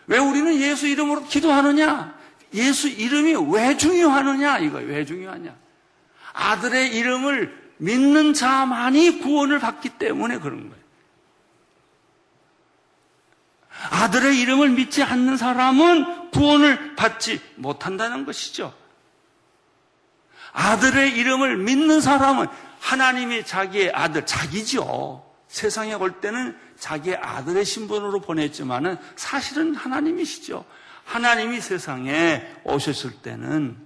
왜 0.08 0.18
우리는 0.18 0.54
예수 0.60 0.86
이름으로 0.86 1.24
기도하느냐? 1.24 2.16
예수 2.54 2.88
이름이 2.88 3.54
왜 3.54 3.76
중요하느냐? 3.76 4.58
이거 4.58 4.78
왜 4.78 5.04
중요하냐? 5.04 5.54
아들의 6.32 6.94
이름을 6.96 7.68
믿는 7.76 8.32
자만이 8.32 9.20
구원을 9.20 9.58
받기 9.58 9.90
때문에 9.90 10.38
그런 10.38 10.68
거예요. 10.68 10.78
아들의 13.90 14.38
이름을 14.40 14.70
믿지 14.70 15.02
않는 15.02 15.36
사람은 15.36 16.30
구원을 16.30 16.96
받지 16.96 17.40
못한다는 17.56 18.24
것이죠. 18.24 18.74
아들의 20.52 21.16
이름을 21.16 21.58
믿는 21.58 22.00
사람은 22.00 22.46
하나님이 22.80 23.44
자기의 23.44 23.92
아들, 23.94 24.24
자기죠. 24.26 25.24
세상에 25.48 25.94
올 25.94 26.20
때는 26.20 26.58
자기의 26.78 27.16
아들의 27.16 27.64
신분으로 27.64 28.20
보냈지만은 28.20 28.96
사실은 29.16 29.74
하나님이시죠. 29.74 30.64
하나님이 31.04 31.60
세상에 31.60 32.46
오셨을 32.64 33.22
때는 33.22 33.76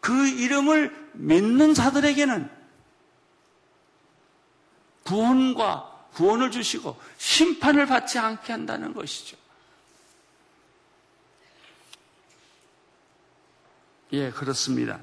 그 0.00 0.28
이름을 0.28 1.10
믿는 1.14 1.74
자들에게는 1.74 2.48
구원과 5.04 6.08
구원을 6.14 6.50
주시고 6.50 6.98
심판을 7.18 7.86
받지 7.86 8.18
않게 8.18 8.52
한다는 8.52 8.94
것이죠. 8.94 9.36
예, 14.12 14.30
그렇습니다. 14.30 15.00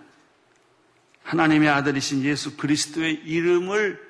하나님의 1.23 1.69
아들이신 1.69 2.23
예수 2.23 2.57
그리스도의 2.57 3.13
이름을 3.25 4.01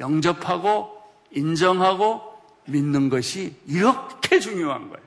영접하고 0.00 1.00
인정하고 1.30 2.29
믿는 2.70 3.08
것이 3.08 3.56
이렇게 3.66 4.40
중요한 4.40 4.88
거예요. 4.88 5.06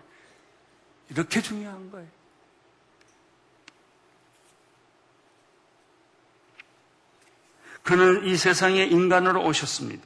이렇게 1.10 1.42
중요한 1.42 1.92
거예요. 1.92 2.08
그는 7.84 8.26
이 8.26 8.38
세상에 8.38 8.84
인간으로 8.84 9.44
오셨습니다. 9.46 10.04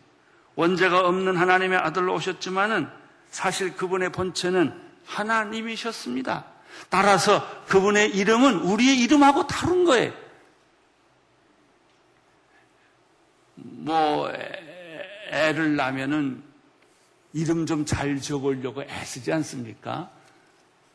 원죄가 0.56 1.08
없는 1.08 1.38
하나님의 1.38 1.78
아들로 1.78 2.16
오셨지만은 2.16 2.90
사실 3.30 3.76
그분의 3.76 4.12
본체는 4.12 4.74
하나님이셨습니다. 5.06 6.46
따라서 6.90 7.66
그분의 7.66 8.16
이름은 8.16 8.62
우리의 8.62 9.00
이름하고 9.02 9.48
다른 9.48 9.86
거예요. 9.86 10.14
뭐 13.56 14.32
애를 15.30 15.76
낳으면은 15.76 16.47
이름 17.38 17.68
좀 17.68 17.86
잘 17.86 18.20
적으려고 18.20 18.82
애쓰지 18.82 19.32
않습니까? 19.32 20.10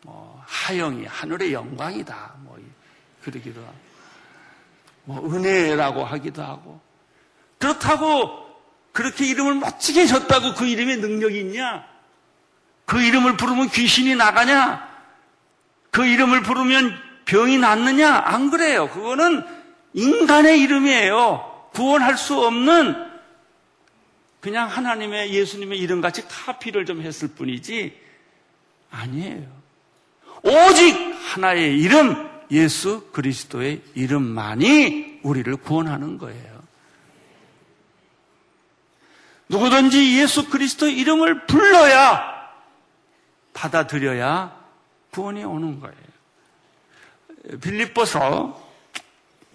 뭐 0.02 0.42
하영이 0.44 1.07
하늘의 1.07 1.52
영광이다. 1.52 2.35
뭐 2.40 2.59
그러기도 3.22 3.61
하고 3.61 3.74
뭐 5.05 5.33
은혜라고 5.33 6.05
하기도 6.05 6.42
하고 6.42 6.81
그렇다고 7.59 8.48
그렇게 8.90 9.24
이름을 9.26 9.55
멋지게 9.55 10.07
졌다고 10.07 10.55
그 10.55 10.66
이름에 10.66 10.96
능력이 10.96 11.38
있냐? 11.40 11.87
그 12.87 13.00
이름을 13.00 13.37
부르면 13.37 13.68
귀신이 13.70 14.16
나가냐? 14.16 14.88
그 15.92 16.05
이름을 16.05 16.42
부르면 16.42 16.98
병이 17.24 17.59
낫느냐? 17.59 18.20
안 18.24 18.50
그래요. 18.50 18.90
그거는 18.90 19.44
인간의 19.94 20.61
이름이에요. 20.61 21.68
구원할 21.72 22.18
수 22.18 22.37
없는 22.44 23.12
그냥 24.42 24.68
하나님의 24.68 25.33
예수님의 25.33 25.78
이름 25.78 26.00
같이 26.00 26.26
카피를 26.26 26.85
좀 26.85 27.00
했을 27.00 27.28
뿐이지 27.28 27.96
아니에요. 28.90 29.46
오직 30.42 30.96
하나의 30.96 31.78
이름 31.78 32.28
예수 32.50 33.09
그리스도의 33.12 33.83
이름만이 33.94 35.20
우리를 35.22 35.57
구원하는 35.59 36.18
거예요. 36.18 36.61
누구든지 39.48 40.18
예수 40.18 40.50
그리스도의 40.50 40.98
이름을 40.98 41.46
불러야 41.46 42.50
받아들여야 43.55 44.61
구원이 45.12 45.44
오는 45.44 45.78
거예요. 45.78 45.96
빌립보서 47.61 48.61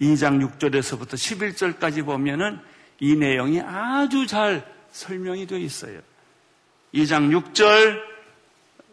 2장 0.00 0.58
6절에서부터 0.58 1.12
11절까지 1.12 2.06
보면은 2.06 2.58
이 3.00 3.16
내용이 3.16 3.60
아주 3.60 4.26
잘 4.26 4.77
설명이 4.92 5.46
되어 5.46 5.58
있어요. 5.58 6.00
2장 6.94 7.30
6절 7.52 8.00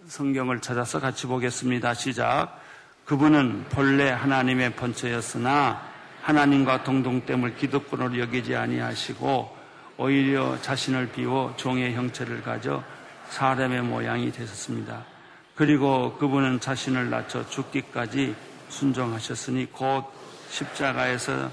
성경을 0.08 0.62
찾아서 0.62 1.00
같이 1.00 1.28
보겠습니다. 1.28 1.94
시작. 1.94 2.60
그분은 3.06 3.66
본래 3.70 4.10
하나님의 4.10 4.76
번처였으나 4.76 5.82
하나님과 6.22 6.84
동동됨을 6.84 7.56
기득권으로 7.56 8.20
여기지 8.20 8.56
아니하시고 8.56 9.56
오히려 9.98 10.60
자신을 10.62 11.12
비워 11.12 11.54
종의 11.56 11.94
형체를 11.94 12.42
가져 12.42 12.84
사람의 13.30 13.84
모양이 13.84 14.32
되셨습니다. 14.32 15.06
그리고 15.56 16.18
그분은 16.18 16.60
자신을 16.60 17.10
낮춰 17.10 17.48
죽기까지 17.50 18.36
순종하셨으니 18.70 19.72
곧 19.72 20.06
십자가에서 20.50 21.50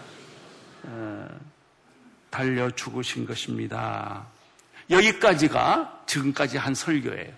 어, 0.85 1.29
달려 2.33 2.71
죽으신 2.71 3.27
것입니다. 3.27 4.27
여기까지가 4.89 6.05
지금까지 6.07 6.57
한 6.57 6.75
설교예요. 6.75 7.35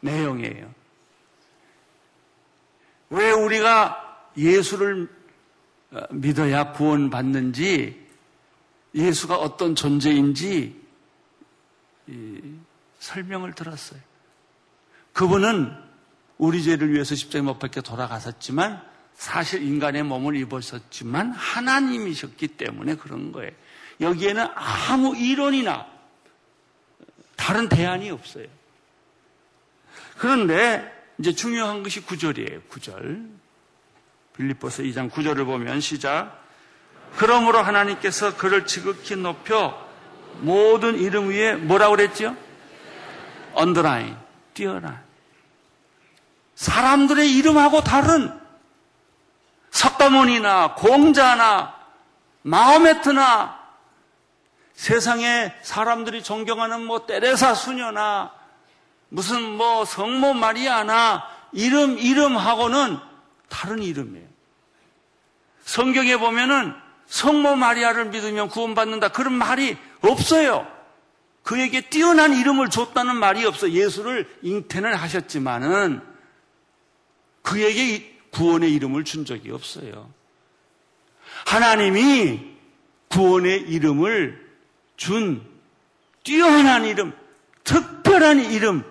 내용이에요. 0.00 0.70
왜 3.08 3.30
우리가 3.30 4.30
예수를 4.36 5.08
어, 5.92 6.00
믿어야 6.10 6.72
구원받는지, 6.72 8.06
예수가 8.94 9.36
어떤 9.36 9.74
존재인지 9.74 10.82
설명을 12.98 13.54
들었어요. 13.54 14.00
그분은 15.14 15.72
우리 16.36 16.62
죄를 16.62 16.92
위해서 16.92 17.14
십자가에 17.14 17.42
못 17.42 17.58
박혀 17.58 17.80
돌아가셨지만 17.80 18.82
사실 19.14 19.62
인간의 19.62 20.02
몸을 20.02 20.36
입으셨지만 20.36 21.32
하나님이셨기 21.32 22.48
때문에 22.48 22.96
그런 22.96 23.32
거예요. 23.32 23.52
여기에는 24.00 24.46
아무 24.54 25.16
이론이나 25.16 25.86
다른 27.36 27.68
대안이 27.68 28.10
없어요. 28.10 28.46
그런데 30.18 30.92
이제 31.18 31.32
중요한 31.32 31.82
것이 31.82 32.02
구절이에요. 32.02 32.62
구절. 32.68 33.22
빌립보서 34.36 34.82
2장 34.82 35.10
구절을 35.10 35.44
보면 35.44 35.80
시작. 35.80 36.42
그러므로 37.16 37.62
하나님께서 37.62 38.36
그를 38.36 38.66
지극히 38.66 39.16
높여 39.16 39.86
모든 40.40 40.98
이름 40.98 41.30
위에 41.30 41.54
뭐라고 41.54 41.96
그랬죠? 41.96 42.36
언더라인, 43.54 44.16
뛰어라. 44.52 45.02
사람들의 46.56 47.34
이름하고 47.36 47.82
다른 47.82 48.30
석가모니나 49.70 50.74
공자나 50.74 51.74
마호메트나 52.42 53.55
세상에 54.76 55.52
사람들이 55.62 56.22
존경하는 56.22 56.84
뭐 56.84 57.06
때레사 57.06 57.54
수녀나 57.54 58.32
무슨 59.08 59.42
뭐 59.42 59.84
성모 59.84 60.34
마리아나 60.34 61.24
이름 61.52 61.98
이름하고는 61.98 62.98
다른 63.48 63.82
이름이에요. 63.82 64.26
성경에 65.64 66.18
보면은 66.18 66.74
성모 67.06 67.56
마리아를 67.56 68.06
믿으면 68.06 68.48
구원받는다 68.48 69.08
그런 69.08 69.32
말이 69.32 69.76
없어요. 70.02 70.70
그에게 71.42 71.80
뛰어난 71.80 72.34
이름을 72.34 72.68
줬다는 72.68 73.16
말이 73.16 73.44
없어. 73.46 73.70
예수를 73.70 74.28
잉태는 74.42 74.94
하셨지만은 74.94 76.02
그에게 77.42 78.18
구원의 78.30 78.72
이름을 78.74 79.04
준 79.04 79.24
적이 79.24 79.52
없어요. 79.52 80.10
하나님이 81.46 82.56
구원의 83.08 83.60
이름을 83.62 84.45
준 84.96 85.42
뛰어난 86.22 86.84
이름, 86.84 87.12
특별한 87.64 88.50
이름, 88.50 88.84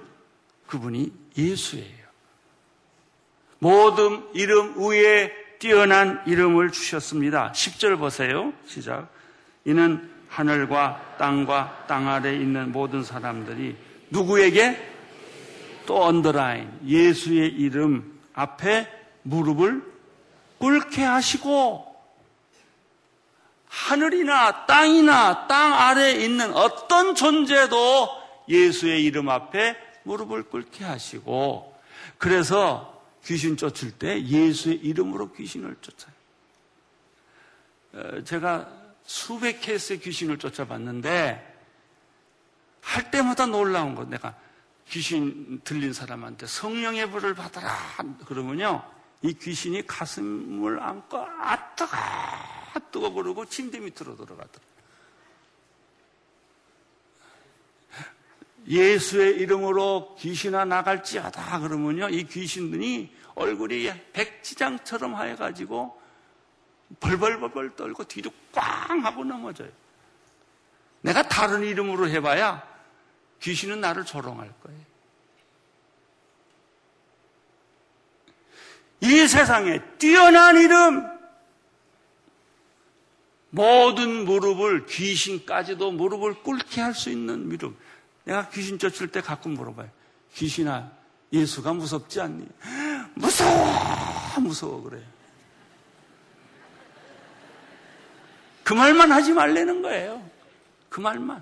그분이 0.68 1.12
예수예요. 1.38 2.06
모든 3.60 4.24
이름 4.34 4.76
위에 4.78 5.32
뛰어난 5.60 6.22
이름을 6.26 6.72
주셨습니다. 6.72 7.52
10절 7.52 7.98
보세요. 7.98 8.54
시작. 8.66 9.10
이는 9.66 10.10
하늘과 10.30 11.16
땅과 11.18 11.86
땅 11.88 12.08
아래 12.08 12.36
있는 12.36 12.72
모든 12.72 13.04
사람들이 13.04 13.76
누구에게 14.10 14.78
또 15.86 16.04
언더라인 16.04 16.72
예수의 16.86 17.50
이름 17.50 18.20
앞에 18.34 18.88
무릎을 19.24 19.84
꿇게 20.58 21.04
하시고 21.04 21.95
하늘이나 23.76 24.66
땅이나 24.66 25.48
땅 25.48 25.74
아래에 25.74 26.24
있는 26.24 26.54
어떤 26.54 27.14
존재도 27.14 28.10
예수의 28.48 29.04
이름 29.04 29.28
앞에 29.30 29.76
무릎을 30.04 30.44
꿇게 30.44 30.86
하시고 30.86 31.78
그래서 32.18 33.04
귀신 33.26 33.58
쫓을 33.58 33.92
때 33.92 34.24
예수의 34.24 34.78
이름으로 34.78 35.34
귀신을 35.34 35.76
쫓아요. 35.82 36.14
어, 37.94 38.24
제가 38.24 38.70
수백 39.04 39.60
케이스의 39.60 40.00
귀신을 40.00 40.40
쫓아봤는데 40.40 41.54
할 42.82 43.12
때마다 43.12 43.46
놀라운 43.46 43.94
거 43.94 44.06
내가 44.06 44.36
귀신 44.88 45.60
들린 45.64 45.92
사람한테 45.92 46.46
성령의 46.48 47.10
불을 47.12 47.34
받아라 47.34 47.76
그러면요 48.26 48.84
이 49.22 49.34
귀신이 49.34 49.86
가슴을 49.86 50.82
안고 50.82 51.18
아 51.18 51.76
뜨거 51.76 51.98
아 51.98 52.65
뜨거 52.80 53.12
그러고 53.12 53.46
침대 53.46 53.80
밑으로 53.80 54.16
들어가더라. 54.16 54.66
예수의 58.68 59.38
이름으로 59.38 60.16
귀신아 60.20 60.66
나갈지어다 60.66 61.60
그러면요 61.60 62.10
이 62.10 62.24
귀신들이 62.24 63.16
얼굴이 63.36 63.92
백지장처럼 64.12 65.14
하여가지고 65.14 66.02
벌벌벌벌 67.00 67.76
떨고 67.76 68.04
뒤로 68.06 68.32
꽝 68.52 69.06
하고 69.06 69.24
넘어져요. 69.24 69.70
내가 71.02 71.22
다른 71.24 71.64
이름으로 71.64 72.08
해봐야 72.10 72.64
귀신은 73.42 73.82
나를 73.82 74.06
조롱할 74.06 74.52
거예요. 74.64 74.82
이 79.02 79.28
세상에 79.28 79.80
뛰어난 79.98 80.58
이름, 80.58 81.15
모든 83.56 84.26
무릎을, 84.26 84.86
귀신까지도 84.86 85.92
무릎을 85.92 86.44
꿇게 86.44 86.82
할 86.82 86.94
수 86.94 87.10
있는 87.10 87.50
이름. 87.52 87.76
내가 88.26 88.50
귀신 88.50 88.78
쫓을 88.78 89.08
때 89.08 89.22
가끔 89.22 89.54
물어봐요. 89.54 89.90
귀신아, 90.34 90.92
예수가 91.32 91.74
무섭지 91.74 92.20
않니? 92.20 92.46
무서워! 93.14 94.40
무서워, 94.42 94.84
그래. 94.84 95.02
그 98.64 98.74
말만 98.74 99.12
하지 99.12 99.32
말라는 99.32 99.82
거예요. 99.82 100.22
그 100.90 101.00
말만. 101.00 101.42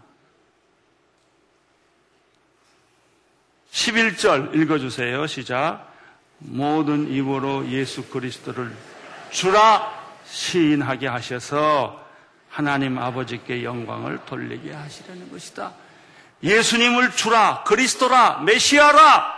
11절 3.72 4.56
읽어주세요. 4.56 5.26
시작. 5.26 5.92
모든 6.38 7.10
입으로 7.12 7.68
예수 7.70 8.04
그리스도를 8.10 8.72
주라 9.32 9.92
시인하게 10.26 11.08
하셔서 11.08 12.03
하나님 12.54 13.00
아버지께 13.00 13.64
영광을 13.64 14.20
돌리게 14.28 14.72
하시려는 14.72 15.32
것이다. 15.32 15.74
예수님을 16.44 17.16
주라, 17.16 17.64
그리스도라, 17.64 18.42
메시아라, 18.46 19.34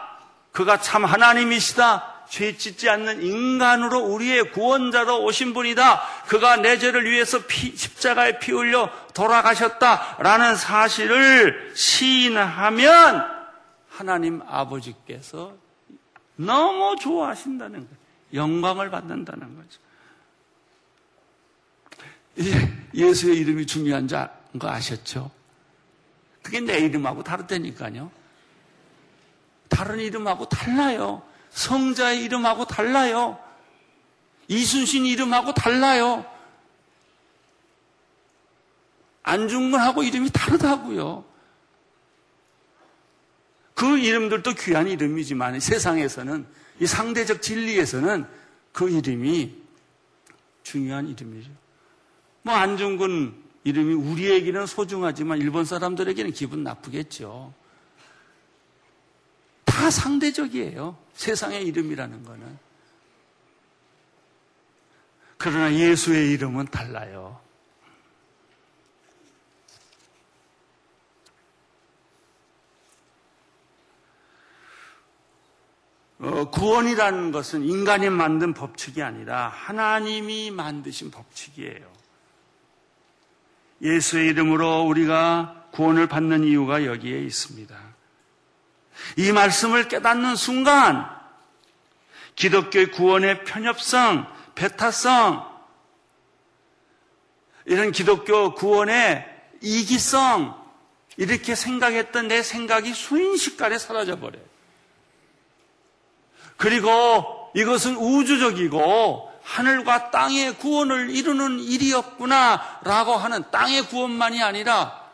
그가 0.52 0.82
참 0.82 1.06
하나님이시다. 1.06 2.26
죄 2.28 2.58
짓지 2.58 2.90
않는 2.90 3.24
인간으로 3.24 4.00
우리의 4.00 4.52
구원자로 4.52 5.24
오신 5.24 5.54
분이다. 5.54 6.02
그가 6.28 6.58
내 6.58 6.78
죄를 6.78 7.10
위해서 7.10 7.40
피, 7.48 7.74
십자가에 7.78 8.40
피 8.40 8.52
흘려 8.52 8.90
돌아가셨다라는 9.14 10.58
사실을 10.58 11.72
시인하면 11.74 13.26
하나님 13.88 14.42
아버지께서 14.46 15.54
너무 16.36 16.98
좋아하신다는 17.00 17.76
거예요. 17.80 17.96
영광을 18.34 18.90
받는다는 18.90 19.56
거죠. 19.56 19.85
예수의 22.94 23.38
이름이 23.38 23.66
중요한 23.66 24.08
거 24.08 24.70
아셨죠? 24.70 25.32
그게 26.42 26.60
내 26.60 26.80
이름하고 26.80 27.24
다르다니까요. 27.24 28.12
다른 29.70 30.00
이름하고 30.00 30.48
달라요. 30.48 31.24
성자의 31.50 32.24
이름하고 32.24 32.66
달라요. 32.66 33.40
이순신 34.48 35.06
이름하고 35.06 35.54
달라요. 35.54 36.26
안중근하고 39.24 40.04
이름이 40.04 40.30
다르다고요. 40.32 41.26
그 43.74 43.98
이름들도 43.98 44.54
귀한 44.54 44.88
이름이지만 44.88 45.60
세상에서는 45.60 46.46
이 46.80 46.86
상대적 46.86 47.42
진리에서는 47.42 48.26
그 48.72 48.90
이름이 48.90 49.56
중요한 50.64 51.08
이름이죠. 51.08 51.50
뭐 52.46 52.54
안중근 52.54 53.34
이름이 53.64 53.96
우리에게는 53.96 54.68
소중하지만 54.68 55.40
일본 55.40 55.66
사람들에게는 55.66 56.32
기분 56.32 56.64
나쁘겠죠. 56.64 57.52
다 59.66 59.90
상대적이에요. 59.90 60.96
세상의 61.16 61.66
이름이라는 61.66 62.24
거는. 62.24 62.60
그러나 65.38 65.74
예수의 65.74 66.34
이름은 66.34 66.68
달라요. 66.68 67.40
어, 76.20 76.50
구원이라는 76.52 77.32
것은 77.32 77.64
인간이 77.64 78.12
만든 78.12 78.54
법칙이 78.54 79.02
아니라 79.02 79.48
하나님이 79.48 80.52
만드신 80.52 81.10
법칙이에요. 81.10 82.05
예수의 83.82 84.28
이름으로 84.30 84.84
우리가 84.84 85.66
구원을 85.72 86.08
받는 86.08 86.44
이유가 86.44 86.86
여기에 86.86 87.20
있습니다. 87.20 87.76
이 89.18 89.32
말씀을 89.32 89.88
깨닫는 89.88 90.36
순간 90.36 91.10
기독교의 92.36 92.92
구원의 92.92 93.44
편협성, 93.44 94.28
배타성, 94.56 95.56
이런 97.66 97.92
기독교 97.92 98.54
구원의 98.54 99.26
이기성, 99.62 100.66
이렇게 101.18 101.56
생각했던 101.56 102.28
내 102.28 102.44
생각이 102.44 102.94
순식간에 102.94 103.78
사라져 103.78 104.20
버려요. 104.20 104.44
그리고 106.58 107.52
이것은 107.56 107.96
우주적이고 107.96 109.32
하늘과 109.46 110.10
땅의 110.12 110.58
구원을 110.58 111.12
이루는 111.12 111.60
일이었구나 111.60 112.80
라고 112.84 113.14
하는 113.14 113.44
땅의 113.52 113.84
구원만이 113.84 114.42
아니라 114.42 115.06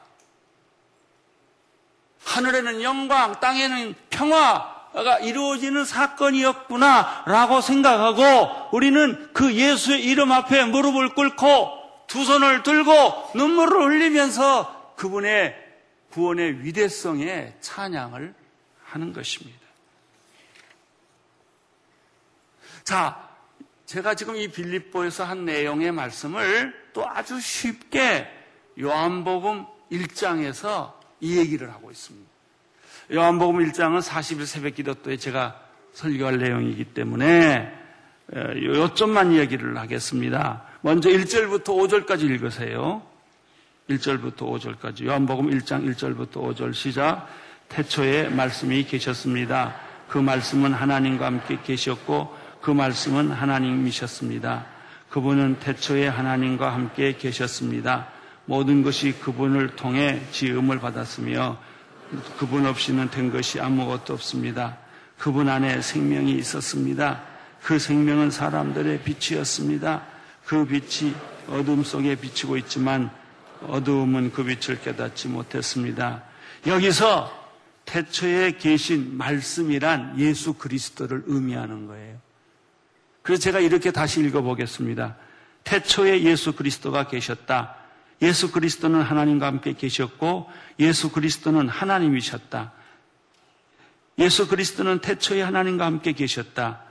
하늘에는 2.23 2.81
영광, 2.81 3.39
땅에는 3.39 3.93
평화가 4.09 5.19
이루어지는 5.19 5.83
사건이었구나 5.83 7.23
라고 7.27 7.59
생각하고 7.61 8.69
우리는 8.71 9.29
그 9.33 9.53
예수의 9.53 10.03
이름 10.03 10.31
앞에 10.31 10.63
무릎을 10.65 11.13
꿇고 11.13 11.81
두 12.07 12.23
손을 12.23 12.63
들고 12.63 13.31
눈물을 13.35 13.83
흘리면서 13.83 14.93
그분의 14.95 15.55
구원의 16.11 16.63
위대성에 16.63 17.55
찬양을 17.59 18.33
하는 18.83 19.13
것입니다. 19.13 19.59
자, 22.83 23.30
제가 23.91 24.15
지금 24.15 24.37
이 24.37 24.47
빌립보에서 24.47 25.25
한 25.25 25.43
내용의 25.43 25.91
말씀을 25.91 26.73
또 26.93 27.05
아주 27.09 27.41
쉽게 27.41 28.25
요한복음 28.79 29.65
1장에서 29.91 30.93
이 31.19 31.37
얘기를 31.37 31.69
하고 31.69 31.91
있습니다. 31.91 32.25
요한복음 33.11 33.57
1장은 33.65 34.01
40일 34.01 34.45
새벽 34.45 34.75
기도도에 34.75 35.17
제가 35.17 35.59
설교할 35.91 36.37
내용이기 36.37 36.85
때문에 36.85 37.69
요점만 38.63 39.33
이야기를 39.33 39.77
하겠습니다. 39.77 40.63
먼저 40.79 41.09
1절부터 41.09 41.65
5절까지 41.65 42.21
읽으세요. 42.21 43.01
1절부터 43.89 44.37
5절까지 44.37 45.03
요한복음 45.03 45.49
1장 45.49 45.93
1절부터 45.93 46.35
5절 46.35 46.73
시작 46.73 47.27
태초에 47.67 48.29
말씀이 48.29 48.85
계셨습니다. 48.85 49.75
그 50.07 50.17
말씀은 50.17 50.71
하나님과 50.71 51.25
함께 51.25 51.59
계셨고 51.61 52.39
그 52.61 52.71
말씀은 52.71 53.31
하나님이셨습니다. 53.31 54.65
그분은 55.09 55.59
태초에 55.59 56.07
하나님과 56.07 56.73
함께 56.73 57.17
계셨습니다. 57.17 58.07
모든 58.45 58.83
것이 58.83 59.13
그분을 59.13 59.75
통해 59.75 60.21
지음을 60.31 60.79
받았으며 60.79 61.57
그분 62.37 62.65
없이는 62.65 63.09
된 63.09 63.31
것이 63.31 63.59
아무것도 63.59 64.13
없습니다. 64.13 64.77
그분 65.17 65.49
안에 65.49 65.81
생명이 65.81 66.33
있었습니다. 66.33 67.21
그 67.61 67.77
생명은 67.77 68.31
사람들의 68.31 69.01
빛이었습니다. 69.03 70.03
그 70.45 70.65
빛이 70.65 71.13
어둠 71.47 71.83
속에 71.83 72.15
비치고 72.15 72.57
있지만 72.57 73.11
어두움은 73.67 74.31
그 74.31 74.43
빛을 74.43 74.81
깨닫지 74.81 75.27
못했습니다. 75.27 76.23
여기서 76.65 77.39
태초에 77.85 78.53
계신 78.57 79.17
말씀이란 79.17 80.19
예수 80.19 80.53
그리스도를 80.53 81.23
의미하는 81.27 81.87
거예요. 81.87 82.17
그래서 83.21 83.41
제가 83.41 83.59
이렇게 83.59 83.91
다시 83.91 84.21
읽어보겠습니다. 84.21 85.15
태초에 85.63 86.23
예수 86.23 86.53
그리스도가 86.53 87.07
계셨다. 87.07 87.75
예수 88.21 88.51
그리스도는 88.51 89.01
하나님과 89.01 89.47
함께 89.47 89.73
계셨고 89.73 90.49
예수 90.79 91.11
그리스도는 91.11 91.69
하나님이셨다. 91.69 92.73
예수 94.19 94.47
그리스도는 94.47 94.99
태초에 94.99 95.41
하나님과 95.41 95.85
함께 95.85 96.13
계셨다. 96.13 96.81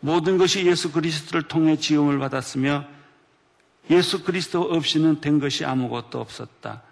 모든 0.00 0.36
것이 0.36 0.66
예수 0.66 0.92
그리스도를 0.92 1.48
통해 1.48 1.76
지음을 1.76 2.18
받았으며 2.18 2.84
예수 3.90 4.24
그리스도 4.24 4.62
없이는 4.62 5.20
된 5.20 5.38
것이 5.38 5.64
아무것도 5.64 6.20
없었다. 6.20 6.82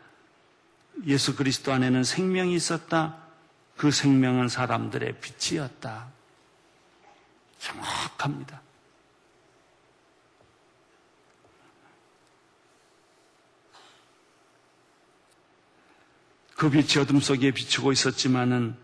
예수 1.06 1.36
그리스도 1.36 1.72
안에는 1.72 2.04
생명이 2.04 2.54
있었다. 2.54 3.16
그 3.76 3.90
생명은 3.90 4.48
사람들의 4.48 5.16
빛이었다. 5.20 6.08
정확합니다. 7.60 8.60
그 16.56 16.68
빛이 16.68 17.02
어둠 17.02 17.20
속에 17.20 17.52
비추고 17.52 17.92
있었지만은 17.92 18.76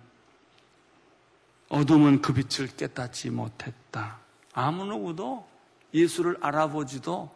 어둠은 1.68 2.22
그 2.22 2.32
빛을 2.32 2.74
깨닫지 2.76 3.30
못했다. 3.30 4.18
아무 4.52 4.84
누구도 4.84 5.46
예수를 5.92 6.38
알아보지도 6.40 7.34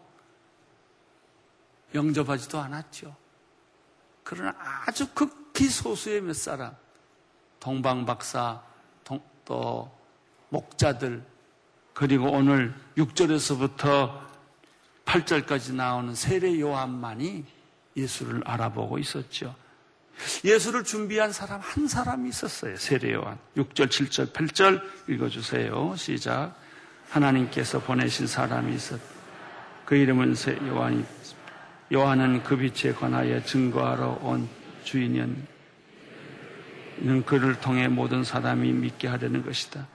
영접하지도 1.95 2.59
않았죠. 2.59 3.15
그러나 4.23 4.57
아주 4.87 5.13
극히 5.13 5.69
소수의 5.69 6.21
몇 6.23 6.35
사람, 6.35 6.75
동방박사, 7.59 8.63
또 9.45 9.91
목자들, 10.51 11.25
그리고 12.01 12.33
오늘 12.33 12.73
6절에서부터 12.97 14.21
8절까지 15.05 15.75
나오는 15.75 16.15
세례 16.15 16.59
요한만이 16.59 17.45
예수를 17.95 18.41
알아보고 18.47 18.99
있었죠. 18.99 19.55
예수를 20.43 20.85
준비한 20.85 21.31
사람 21.31 21.61
한 21.61 21.87
사람이 21.87 22.31
있었어요. 22.31 22.79
세례 22.79 23.13
요한. 23.13 23.37
6절, 23.55 23.89
7절, 23.89 24.33
8절 24.33 24.81
읽어주세요. 25.11 25.95
시작. 25.97 26.57
하나님께서 27.11 27.81
보내신 27.81 28.27
사람이 28.27 28.75
있었. 28.75 28.99
그 29.85 29.95
이름은 29.95 30.35
세 30.37 30.57
요한이. 30.57 31.05
요한은 31.93 32.43
그 32.45 32.57
빛에 32.57 32.95
관하여 32.95 33.45
증거하러 33.45 34.21
온 34.23 34.49
주인은 34.85 35.47
그를 37.27 37.61
통해 37.61 37.89
모든 37.89 38.25
사람이 38.25 38.73
믿게 38.73 39.07
하려는 39.07 39.45
것이다. 39.45 39.87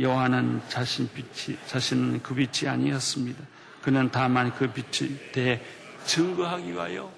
요한은 0.00 0.62
자신 0.68 1.08
빛이, 1.12 1.58
자신은 1.66 2.22
그 2.22 2.34
빛이 2.34 2.68
아니었습니다. 2.68 3.42
그는 3.82 4.10
다만 4.10 4.54
그 4.54 4.70
빛에 4.72 5.30
대해 5.32 5.62
증거하기 6.04 6.72
위하여 6.72 7.12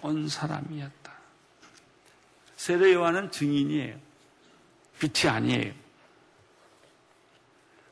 온 0.00 0.28
사람이었다. 0.28 1.12
세례 2.56 2.94
요한은 2.94 3.30
증인이에요. 3.30 3.96
빛이 4.98 5.30
아니에요. 5.30 5.72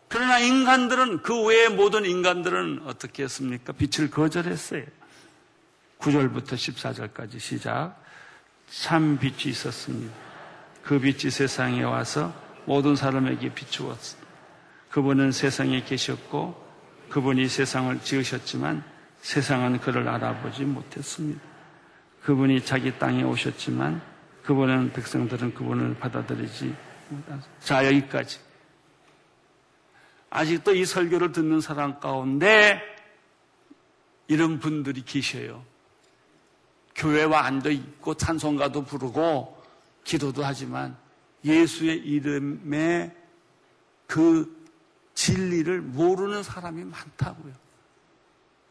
그러나 0.08 0.38
인간들은 0.38 1.22
그 1.22 1.44
외의 1.44 1.68
모든 1.68 2.04
인간들은 2.04 2.82
어떻게 2.84 3.24
했습니까? 3.24 3.72
빛을 3.72 4.10
거절했어요. 4.10 4.84
9절부터 6.00 6.54
14절까지 6.54 7.38
시작. 7.38 7.96
참 8.68 9.18
빛이 9.18 9.52
있었습니다. 9.52 10.14
그 10.82 10.98
빛이 10.98 11.30
세상에 11.30 11.82
와서 11.82 12.32
모든 12.64 12.96
사람에게 12.96 13.54
비추었습니다. 13.54 14.19
그분은 14.90 15.32
세상에 15.32 15.82
계셨고 15.82 16.68
그분이 17.08 17.48
세상을 17.48 18.00
지으셨지만 18.00 18.84
세상은 19.20 19.80
그를 19.80 20.08
알아보지 20.08 20.64
못했습니다. 20.64 21.40
그분이 22.22 22.64
자기 22.64 22.96
땅에 22.98 23.22
오셨지만 23.22 24.00
그분은 24.44 24.92
백성들은 24.92 25.54
그분을 25.54 25.94
받아들이지 25.98 26.74
못했습니다. 27.08 27.46
자 27.60 27.86
여기까지. 27.86 28.38
아직도 30.30 30.74
이 30.74 30.84
설교를 30.84 31.32
듣는 31.32 31.60
사람 31.60 31.98
가운데 31.98 32.80
이런 34.28 34.60
분들이 34.60 35.02
계셔요. 35.04 35.64
교회와 36.94 37.46
앉아 37.46 37.70
있고 37.70 38.14
찬송가도 38.14 38.84
부르고 38.84 39.60
기도도 40.04 40.44
하지만 40.44 40.96
예수의 41.44 41.98
이름에 41.98 43.14
그 44.06 44.59
진리를 45.14 45.80
모르는 45.80 46.42
사람이 46.42 46.84
많다고요. 46.84 47.52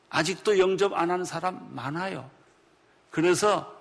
아직도 0.10 0.58
영접 0.58 0.94
안 0.94 1.12
하는 1.12 1.26
사람 1.26 1.74
많아요. 1.76 2.30
그래서 3.12 3.76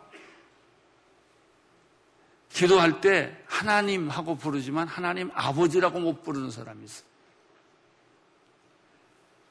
기도할 2.51 3.01
때 3.01 3.43
하나님 3.47 4.09
하고 4.09 4.37
부르지만 4.37 4.89
하나님 4.89 5.31
아버지라고 5.35 6.01
못 6.01 6.23
부르는 6.23 6.51
사람이 6.51 6.85
있어요. 6.85 7.07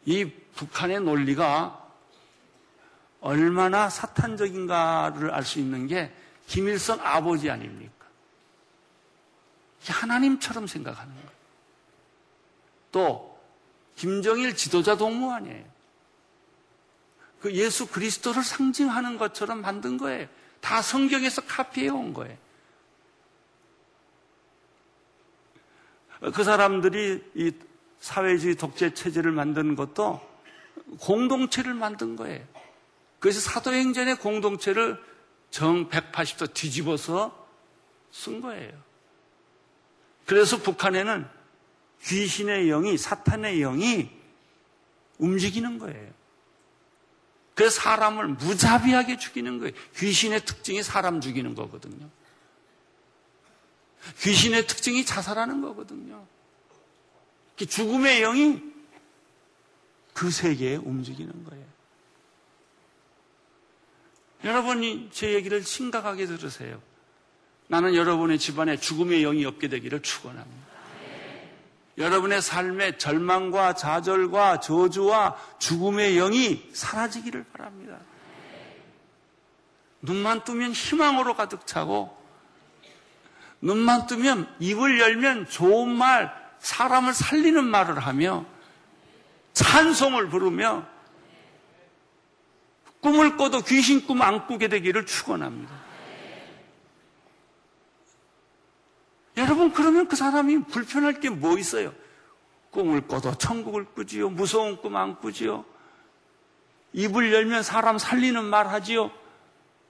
이 0.06 0.26
북한의 0.56 1.02
논리가 1.02 1.86
얼마나 3.22 3.90
사탄적인가를 3.90 5.32
알 5.32 5.44
수 5.44 5.60
있는 5.60 5.88
게 5.88 6.14
김일성 6.48 7.00
아버지 7.02 7.50
아닙니까? 7.50 8.06
하나님처럼 9.86 10.68
생각하는 10.68 11.14
거예요. 11.14 11.37
것도 12.98 13.38
김정일 13.96 14.56
지도자 14.56 14.98
동무안이에요. 14.98 15.64
그 17.40 17.54
예수 17.54 17.88
그리스도를 17.88 18.44
상징하는 18.44 19.20
것처럼 19.20 19.62
만든 19.62 19.98
거예요. 19.98 20.28
다 20.60 20.82
성경에서 20.82 21.44
카피해 21.46 21.90
온 21.90 22.14
거예요. 22.14 22.36
그 26.34 26.44
사람들이 26.44 27.24
이 27.36 27.52
사회주의 28.00 28.56
독재 28.56 28.96
체제를 28.96 29.32
만드는 29.32 29.76
것도 29.76 30.20
공동체를 31.00 31.76
만든 31.76 32.16
거예요. 32.16 32.44
그래서 33.20 33.40
사도행전의 33.40 34.18
공동체를 34.18 35.00
정 35.52 35.90
180도 35.90 36.54
뒤집어서 36.54 37.48
쓴 38.12 38.42
거예요. 38.42 38.72
그래서 40.26 40.58
북한에는 40.58 41.37
귀신의 42.04 42.68
영이, 42.68 42.98
사탄의 42.98 43.60
영이 43.60 44.10
움직이는 45.18 45.80
거예요. 45.80 46.14
그래서 47.56 47.82
사람을 47.82 48.28
무자비하게 48.28 49.18
죽이는 49.18 49.60
거예요. 49.60 49.74
귀신의 49.98 50.46
특징이 50.46 50.84
사람 50.84 51.22
죽이는 51.22 51.56
거거든요. 51.56 52.08
귀신의 54.22 54.68
특징이 54.68 55.06
자살하는 55.06 55.62
거거든요. 55.62 56.26
죽음의 57.58 58.22
영이 58.22 58.62
그 60.14 60.30
세계에 60.30 60.76
움직이는 60.76 61.44
거예요. 61.46 61.66
여러분이 64.44 65.10
제 65.12 65.34
얘기를 65.34 65.64
심각하게 65.64 66.28
들으세요. 66.28 66.82
나는 67.68 67.96
여러분의 67.96 68.40
집안에 68.40 68.78
죽음의 68.78 69.22
영이 69.22 69.46
없게 69.46 69.68
되기를 69.68 70.02
축원합니다. 70.02 70.67
여러분의 71.98 72.42
삶에 72.42 72.98
절망과 72.98 73.74
좌절과 73.74 74.60
저주와 74.60 75.36
죽음의 75.58 76.16
영이 76.16 76.70
사라지기를 76.74 77.46
바랍니다. 77.52 77.98
눈만 80.02 80.44
뜨면 80.44 80.72
희망으로 80.74 81.36
가득 81.36 81.66
차고 81.66 82.16
눈만 83.62 84.06
뜨면 84.06 84.54
입을 84.60 85.00
열면 85.00 85.50
좋은 85.50 85.90
말, 85.90 86.32
사람을 86.60 87.14
살리는 87.14 87.64
말을 87.66 88.00
하며 88.00 88.46
찬송을 89.54 90.30
부르며 90.30 90.86
꿈을 93.02 93.38
꿔도 93.38 93.62
귀신 93.62 94.06
꿈 94.06 94.22
안 94.22 94.46
꾸게 94.46 94.68
되기를 94.68 95.08
축원합니다. 95.08 95.87
여러분 99.38 99.72
그러면 99.72 100.08
그 100.08 100.16
사람이 100.16 100.64
불편할 100.66 101.20
게 101.20 101.30
뭐 101.30 101.58
있어요? 101.58 101.94
꿈을 102.72 103.08
꿔도 103.08 103.38
천국을 103.38 103.86
꾸지요. 103.86 104.30
무서운 104.30 104.78
꿈 104.78 104.96
안 104.96 105.16
꾸지요. 105.20 105.66
입을 106.94 107.34
열면 107.34 107.64
사람 107.64 107.98
살리는 107.98 108.44
말 108.44 108.68
하지요. 108.68 109.12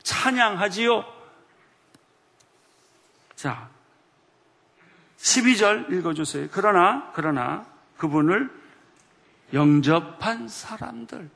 찬양하지요. 0.04 1.06
자, 3.36 3.70
12절 5.18 5.92
읽어주세요. 5.92 6.48
그러나, 6.52 7.12
그러나 7.14 7.66
그분을 7.98 8.50
영접한 9.54 10.48
사람들, 10.48 11.30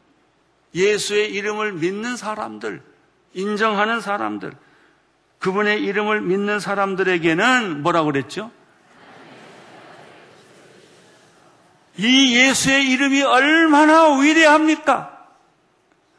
예수의 0.73 1.33
이름을 1.33 1.73
믿는 1.73 2.17
사람들, 2.17 2.81
인정하는 3.33 4.01
사람들, 4.01 4.53
그분의 5.41 5.81
이름을 5.83 6.21
믿는 6.21 6.59
사람들에게는 6.59 7.81
뭐라고 7.81 8.11
그랬죠? 8.11 8.51
이 11.97 12.37
예수의 12.37 12.89
이름이 12.91 13.23
얼마나 13.23 14.17
위대합니까? 14.17 15.17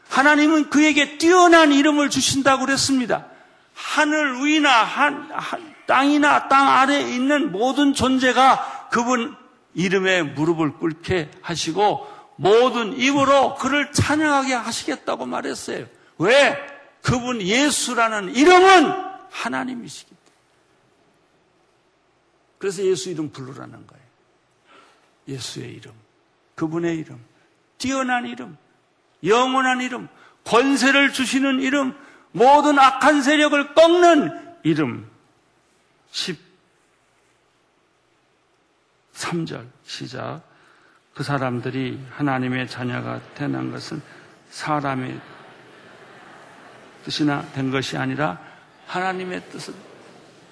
하나님은 0.09 0.71
그에게 0.71 1.19
뛰어난 1.19 1.73
이름을 1.73 2.11
주신다고 2.11 2.67
그랬습니다. 2.67 3.27
하늘 3.75 4.45
위나 4.45 4.71
한, 4.71 5.31
한, 5.33 5.75
땅이나 5.87 6.49
땅 6.49 6.69
아래에 6.69 7.01
있는 7.03 7.53
모든 7.53 7.95
존재가 7.95 8.89
그분 8.91 9.35
이름에 9.75 10.23
무릎을 10.23 10.75
꿇게 10.75 11.31
하시고 11.41 12.09
모든 12.37 12.99
입으로 12.99 13.55
그를 13.55 13.93
찬양하게 13.93 14.55
하시겠다고 14.55 15.27
말했어요. 15.27 15.87
왜? 16.19 16.59
그분 17.03 17.41
예수라는 17.41 18.35
이름은 18.35 19.12
하나님이시기 19.33 20.09
때문에. 20.09 20.33
그래서 22.59 22.85
예수 22.85 23.11
이름 23.11 23.33
부르라는 23.33 23.87
거예요. 23.87 24.03
예수의 25.27 25.73
이름, 25.73 25.93
그분의 26.55 26.99
이름, 26.99 27.19
뛰어난 27.79 28.27
이름, 28.27 28.57
영원한 29.25 29.81
이름, 29.81 30.09
권세를 30.45 31.13
주시는 31.13 31.61
이름, 31.61 31.97
모든 32.33 32.79
악한 32.79 33.23
세력을 33.23 33.75
꺾는 33.75 34.57
이름. 34.63 35.11
13절 39.15 39.67
시작. 39.85 40.43
그 41.15 41.23
사람들이 41.23 42.01
하나님의 42.11 42.69
자녀가 42.69 43.21
태어난 43.35 43.71
것은 43.71 44.03
사람의 44.51 45.21
뜻이나 47.05 47.43
된 47.53 47.71
것이 47.71 47.97
아니라 47.97 48.52
하나님의 48.93 49.43
뜻은 49.51 49.75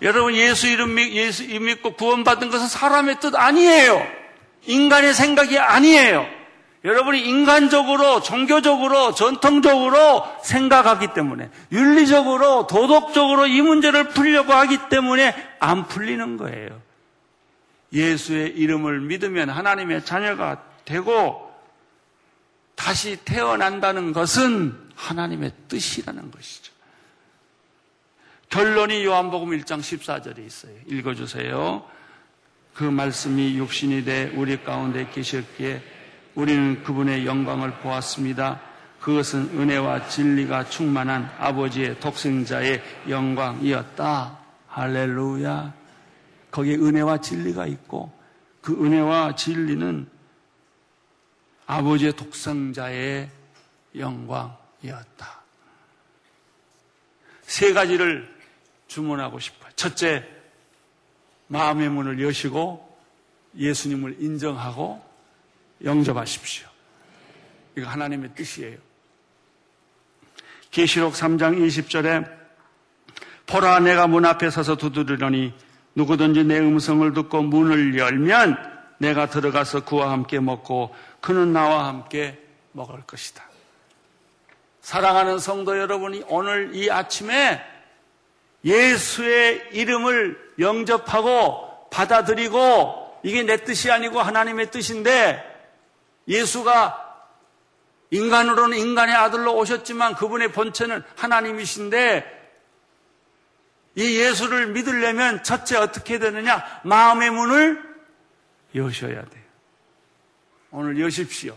여러분 0.02 0.34
예수 0.34 0.66
이름 0.66 0.98
예수 0.98 1.46
믿고 1.46 1.92
구원받은 1.94 2.50
것은 2.50 2.68
사람의 2.68 3.20
뜻 3.20 3.34
아니에요. 3.34 4.00
인간의 4.66 5.14
생각이 5.14 5.58
아니에요. 5.58 6.26
여러분이 6.82 7.20
인간적으로, 7.20 8.22
종교적으로, 8.22 9.12
전통적으로 9.12 10.26
생각하기 10.42 11.08
때문에, 11.12 11.50
윤리적으로, 11.72 12.66
도덕적으로 12.66 13.46
이 13.46 13.60
문제를 13.60 14.08
풀려고 14.08 14.54
하기 14.54 14.88
때문에 14.88 15.34
안 15.58 15.86
풀리는 15.86 16.38
거예요. 16.38 16.80
예수의 17.92 18.56
이름을 18.56 19.00
믿으면 19.00 19.50
하나님의 19.50 20.06
자녀가 20.06 20.62
되고, 20.86 21.52
다시 22.76 23.18
태어난다는 23.26 24.14
것은 24.14 24.74
하나님의 24.94 25.52
뜻이라는 25.68 26.30
것이죠. 26.30 26.69
결론이 28.50 29.04
요한복음 29.04 29.50
1장 29.50 29.78
14절에 29.78 30.44
있어요. 30.44 30.72
읽어주세요. 30.86 31.88
그 32.74 32.82
말씀이 32.82 33.56
육신이 33.56 34.04
돼 34.04 34.32
우리 34.34 34.62
가운데 34.62 35.08
계셨기에 35.08 35.80
우리는 36.34 36.82
그분의 36.82 37.26
영광을 37.26 37.70
보았습니다. 37.78 38.60
그것은 39.00 39.58
은혜와 39.58 40.08
진리가 40.08 40.68
충만한 40.68 41.30
아버지의 41.38 42.00
독생자의 42.00 42.82
영광이었다. 43.08 44.38
할렐루야. 44.66 45.72
거기에 46.50 46.74
은혜와 46.74 47.18
진리가 47.18 47.66
있고 47.66 48.12
그 48.60 48.72
은혜와 48.84 49.36
진리는 49.36 50.08
아버지의 51.66 52.14
독생자의 52.14 53.30
영광이었다. 53.96 55.40
세 57.42 57.72
가지를 57.72 58.39
주문하고 58.90 59.38
싶어요. 59.38 59.70
첫째, 59.76 60.26
마음의 61.46 61.88
문을 61.88 62.20
여시고 62.20 62.98
예수님을 63.56 64.16
인정하고 64.18 65.02
영접하십시오. 65.84 66.68
이거 67.76 67.88
하나님의 67.88 68.34
뜻이에요. 68.34 68.78
계시록 70.70 71.14
3장 71.14 71.58
20절에 71.58 72.30
보라 73.46 73.80
내가 73.80 74.06
문 74.06 74.24
앞에 74.24 74.50
서서 74.50 74.76
두드리려니 74.76 75.54
누구든지 75.94 76.44
내 76.44 76.58
음성을 76.58 77.12
듣고 77.14 77.42
문을 77.42 77.96
열면 77.96 78.56
내가 78.98 79.30
들어가서 79.30 79.84
그와 79.84 80.10
함께 80.10 80.38
먹고 80.40 80.94
그는 81.20 81.52
나와 81.52 81.86
함께 81.86 82.40
먹을 82.72 83.02
것이다. 83.06 83.42
사랑하는 84.82 85.38
성도 85.38 85.78
여러분이 85.78 86.24
오늘 86.28 86.74
이 86.74 86.90
아침에 86.90 87.69
예수의 88.64 89.70
이름을 89.72 90.54
영접하고 90.58 91.88
받아들이고 91.90 93.20
이게 93.22 93.42
내 93.42 93.64
뜻이 93.64 93.90
아니고 93.90 94.20
하나님의 94.20 94.70
뜻인데 94.70 95.44
예수가 96.28 97.08
인간으로는 98.10 98.76
인간의 98.76 99.14
아들로 99.14 99.56
오셨지만 99.56 100.14
그분의 100.14 100.52
본체는 100.52 101.02
하나님이신데 101.16 102.38
이 103.96 104.18
예수를 104.18 104.68
믿으려면 104.68 105.42
첫째 105.42 105.76
어떻게 105.76 106.18
되느냐? 106.18 106.64
마음의 106.84 107.30
문을 107.30 107.96
여셔야 108.74 109.24
돼요. 109.24 109.44
오늘 110.70 111.00
여십시오. 111.00 111.56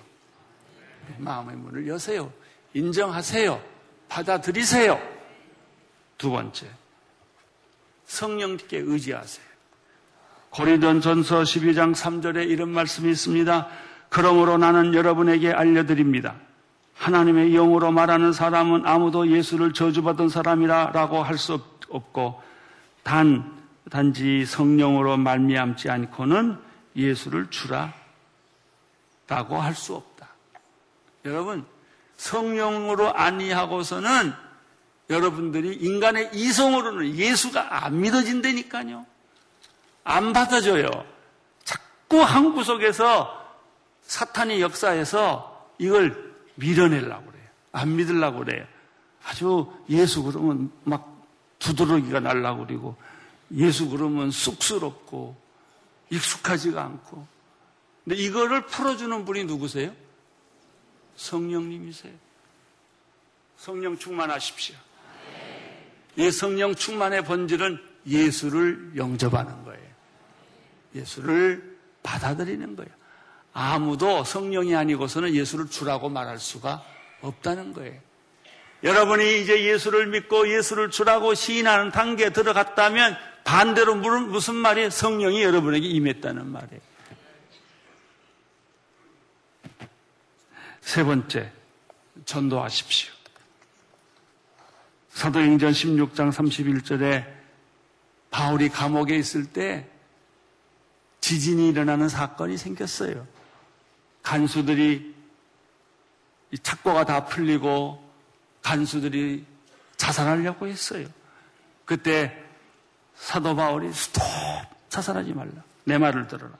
마음의 1.18 1.56
문을 1.56 1.88
여세요. 1.88 2.32
인정하세요. 2.74 3.64
받아들이세요. 4.10 5.00
두 6.18 6.32
번째. 6.32 6.68
성령께 8.14 8.78
의지하세요. 8.78 9.46
고리던 10.52 11.02
전서 11.02 11.42
12장 11.42 11.96
3절에 11.96 12.48
이런 12.48 12.70
말씀이 12.70 13.10
있습니다. 13.10 13.68
그러므로 14.10 14.58
나는 14.60 14.94
여러분에게 14.94 15.52
알려드립니다. 15.52 16.36
하나님의 16.96 17.54
영으로 17.54 17.92
말하는 17.92 18.32
사람은 18.32 18.86
아무도 18.86 19.28
예수를 19.32 19.74
저주받은 19.74 20.30
사람이라 20.30 20.92
라고 20.94 21.24
할 21.24 21.38
수 21.40 21.60
없고 21.90 22.42
단 23.02 23.52
단지 23.90 24.46
성령으로 24.46 25.18
말미암지 25.18 25.90
않고는 25.90 26.58
예수를 26.96 27.50
주라 27.50 27.94
라고 29.28 29.58
할 29.58 29.74
수 29.74 29.96
없다. 29.96 30.28
여러분 31.26 31.66
성령으로 32.18 33.16
아니하고서는 33.16 34.34
여러분들이 35.14 35.76
인간의 35.76 36.32
이성으로는 36.34 37.16
예수가 37.16 37.86
안 37.86 38.02
믿어진다니까요. 38.02 39.06
안 40.04 40.34
받아줘요. 40.34 40.88
자꾸 41.64 42.22
한 42.22 42.54
구석에서 42.54 43.42
사탄이 44.02 44.62
역사해서 44.62 45.70
이걸 45.78 46.36
밀어내려고 46.56 47.26
그래요. 47.26 47.48
안 47.72 47.96
믿으려고 47.96 48.40
그래요. 48.40 48.66
아주 49.24 49.72
예수 49.90 50.24
그러면 50.24 50.72
막 50.84 51.26
두드러기가 51.60 52.20
날라고 52.20 52.66
그리고 52.66 52.98
예수 53.56 53.90
그러면 53.90 54.32
쑥스럽고 54.32 55.36
익숙하지가 56.10 56.84
않고. 56.84 57.26
근데 58.04 58.18
이거를 58.18 58.66
풀어주는 58.66 59.24
분이 59.24 59.46
누구세요? 59.46 59.94
성령님이세요. 61.16 62.14
성령 63.58 63.98
충만하십시오. 63.98 64.76
이 66.16 66.32
성령 66.32 66.76
충만의 66.76 67.26
본질은 67.26 67.80
예수를 68.06 68.92
영접하는 68.96 69.64
거예요. 69.64 69.84
예수를 70.96 71.78
받아들이는 72.04 72.76
거예요. 72.76 72.92
아무도 73.54 74.24
성령이 74.24 74.76
아니고서는 74.76 75.34
예수를 75.34 75.70
주라고 75.70 76.10
말할 76.10 76.40
수가 76.40 76.84
없다는 77.22 77.74
거예요. 77.74 78.00
여러분이 78.84 79.42
이제 79.42 79.64
예수를 79.64 80.08
믿고 80.08 80.50
예수를 80.50 80.92
주라고 80.92 81.34
시인하는 81.34 81.92
단계에 81.92 82.32
들어갔다면 82.32 83.16
반대로 83.46 83.96
무슨 83.96 84.56
말이 84.56 84.90
성령이 84.92 85.42
여러분에게 85.44 85.88
임했다는 85.88 86.48
말이에요. 86.48 86.82
세 90.82 91.04
번째, 91.04 91.52
전도하십시오. 92.26 93.13
사도행전 95.14 95.72
16장 95.72 96.32
31절에 96.32 97.26
바울이 98.32 98.70
감옥에 98.70 99.16
있을 99.16 99.46
때 99.46 99.88
지진이 101.22 101.70
일어나는 101.70 102.10
사건이 102.10 102.58
생겼어요. 102.58 103.26
간수들이 104.24 105.14
착고가 106.62 107.06
다 107.06 107.26
풀리고 107.26 108.04
간수들이 108.62 109.46
자살하려고 109.98 110.68
했어요. 110.68 111.08
그때 111.86 112.44
사도 113.16 113.56
바울이 113.56 113.94
스톱 113.94 114.24
자살하지 114.90 115.34
말라. 115.34 115.64
내 115.86 115.98
말을 115.98 116.28
들어라. 116.28 116.52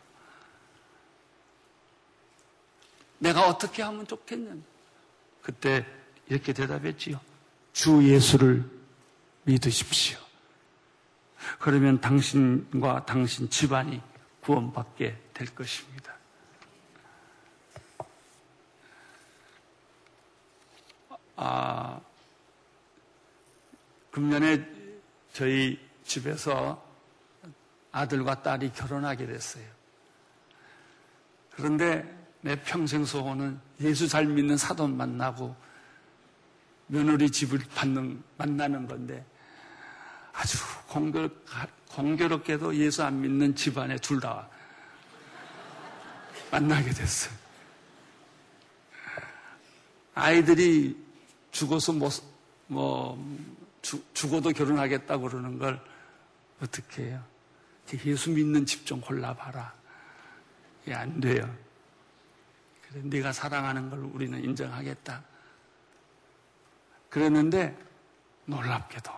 내가 3.18 3.48
어떻게 3.48 3.82
하면 3.82 4.06
좋겠냐. 4.06 4.54
그때 5.42 5.86
이렇게 6.28 6.54
대답했지요. 6.54 7.20
주 7.74 8.08
예수를 8.08 8.64
믿으십시오. 9.44 10.20
그러면 11.60 12.00
당신과 12.00 13.06
당신 13.06 13.50
집안이 13.50 14.02
구원받게 14.42 15.18
될 15.34 15.56
것입니다. 15.56 16.14
아, 21.36 22.00
금년에 24.12 24.66
저희 25.34 25.80
집에서 26.06 26.82
아들과 27.92 28.42
딸이 28.44 28.72
결혼하게 28.74 29.26
됐어요. 29.26 29.66
그런데 31.52 32.24
내 32.42 32.62
평생 32.62 33.04
소원은 33.04 33.60
예수 33.82 34.08
잘 34.08 34.26
믿는 34.26 34.58
사돈 34.58 34.96
만나고 34.96 35.56
며느리 36.94 37.28
집을 37.32 37.60
받는, 37.74 38.24
만나는 38.38 38.88
건데 38.88 39.26
아주 40.32 40.60
공교, 40.88 41.28
공교롭게도 41.90 42.76
예수 42.76 43.04
안 43.04 43.20
믿는 43.20 43.56
집안에 43.56 43.96
둘 43.98 44.20
다 44.20 44.48
만나게 46.52 46.92
됐어요. 46.92 47.34
아이들이 50.14 50.96
죽어서 51.50 51.94
뭐, 51.94 52.12
뭐 52.68 53.38
주, 53.82 54.00
죽어도 54.14 54.52
결혼하겠다고 54.52 55.30
그러는 55.30 55.58
걸 55.58 55.82
어떻게 56.62 57.06
해요? 57.06 57.24
예수 58.06 58.30
믿는 58.30 58.68
집 58.68 58.86
좀 58.86 59.02
골라봐라. 59.02 59.74
이게 60.84 60.94
안 60.94 61.20
돼요. 61.20 61.52
그래, 62.88 63.02
네가 63.04 63.34
사랑하는 63.34 63.90
걸 63.90 64.00
우리는 64.00 64.44
인정하겠다. 64.44 65.33
그랬는데 67.14 67.78
놀랍게도 68.46 69.12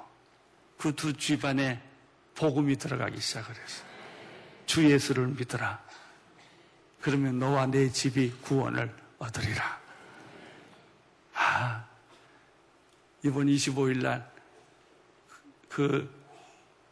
그 0.77 0.91
두 0.91 1.13
집안에 1.13 1.81
복음이 2.35 2.75
들어가기 2.75 3.19
시작을 3.19 3.55
했어요. 3.55 3.87
주 4.65 4.91
예수를 4.91 5.27
믿어라. 5.27 5.81
그러면 6.99 7.39
너와 7.39 7.67
내 7.67 7.89
집이 7.89 8.31
구원을 8.41 8.93
얻으리라. 9.17 9.79
아, 11.35 11.85
이번 13.23 13.47
25일 13.47 14.01
날 14.01 14.35
그 15.75 16.09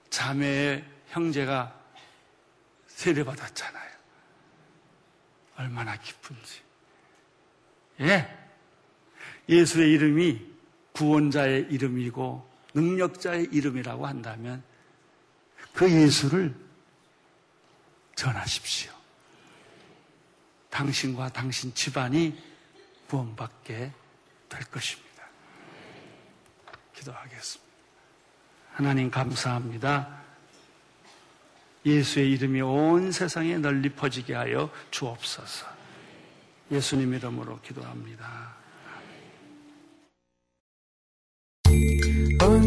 자매의 0.09 0.83
형제가 1.07 1.73
세례받았잖아요. 2.87 3.91
얼마나 5.55 5.95
기쁜지. 5.95 6.61
예. 8.01 8.49
예수의 9.47 9.91
이름이 9.93 10.52
구원자의 10.93 11.67
이름이고 11.69 12.49
능력자의 12.73 13.49
이름이라고 13.51 14.07
한다면 14.07 14.63
그 15.73 15.91
예수를 15.91 16.55
전하십시오. 18.15 18.91
당신과 20.69 21.29
당신 21.29 21.73
집안이 21.73 22.35
구원받게 23.07 23.91
될 24.49 24.63
것입니다. 24.71 25.23
기도하겠습니다. 26.95 27.73
하나님 28.73 29.11
감사합니다. 29.11 30.23
예수의 31.85 32.31
이름이 32.31 32.61
온 32.61 33.11
세상에 33.11 33.57
널리 33.57 33.89
퍼지게 33.89 34.33
하여 34.33 34.71
주옵소서. 34.89 35.67
예수님 36.71 37.13
이름으로 37.13 37.59
기도합니다. 37.61 38.62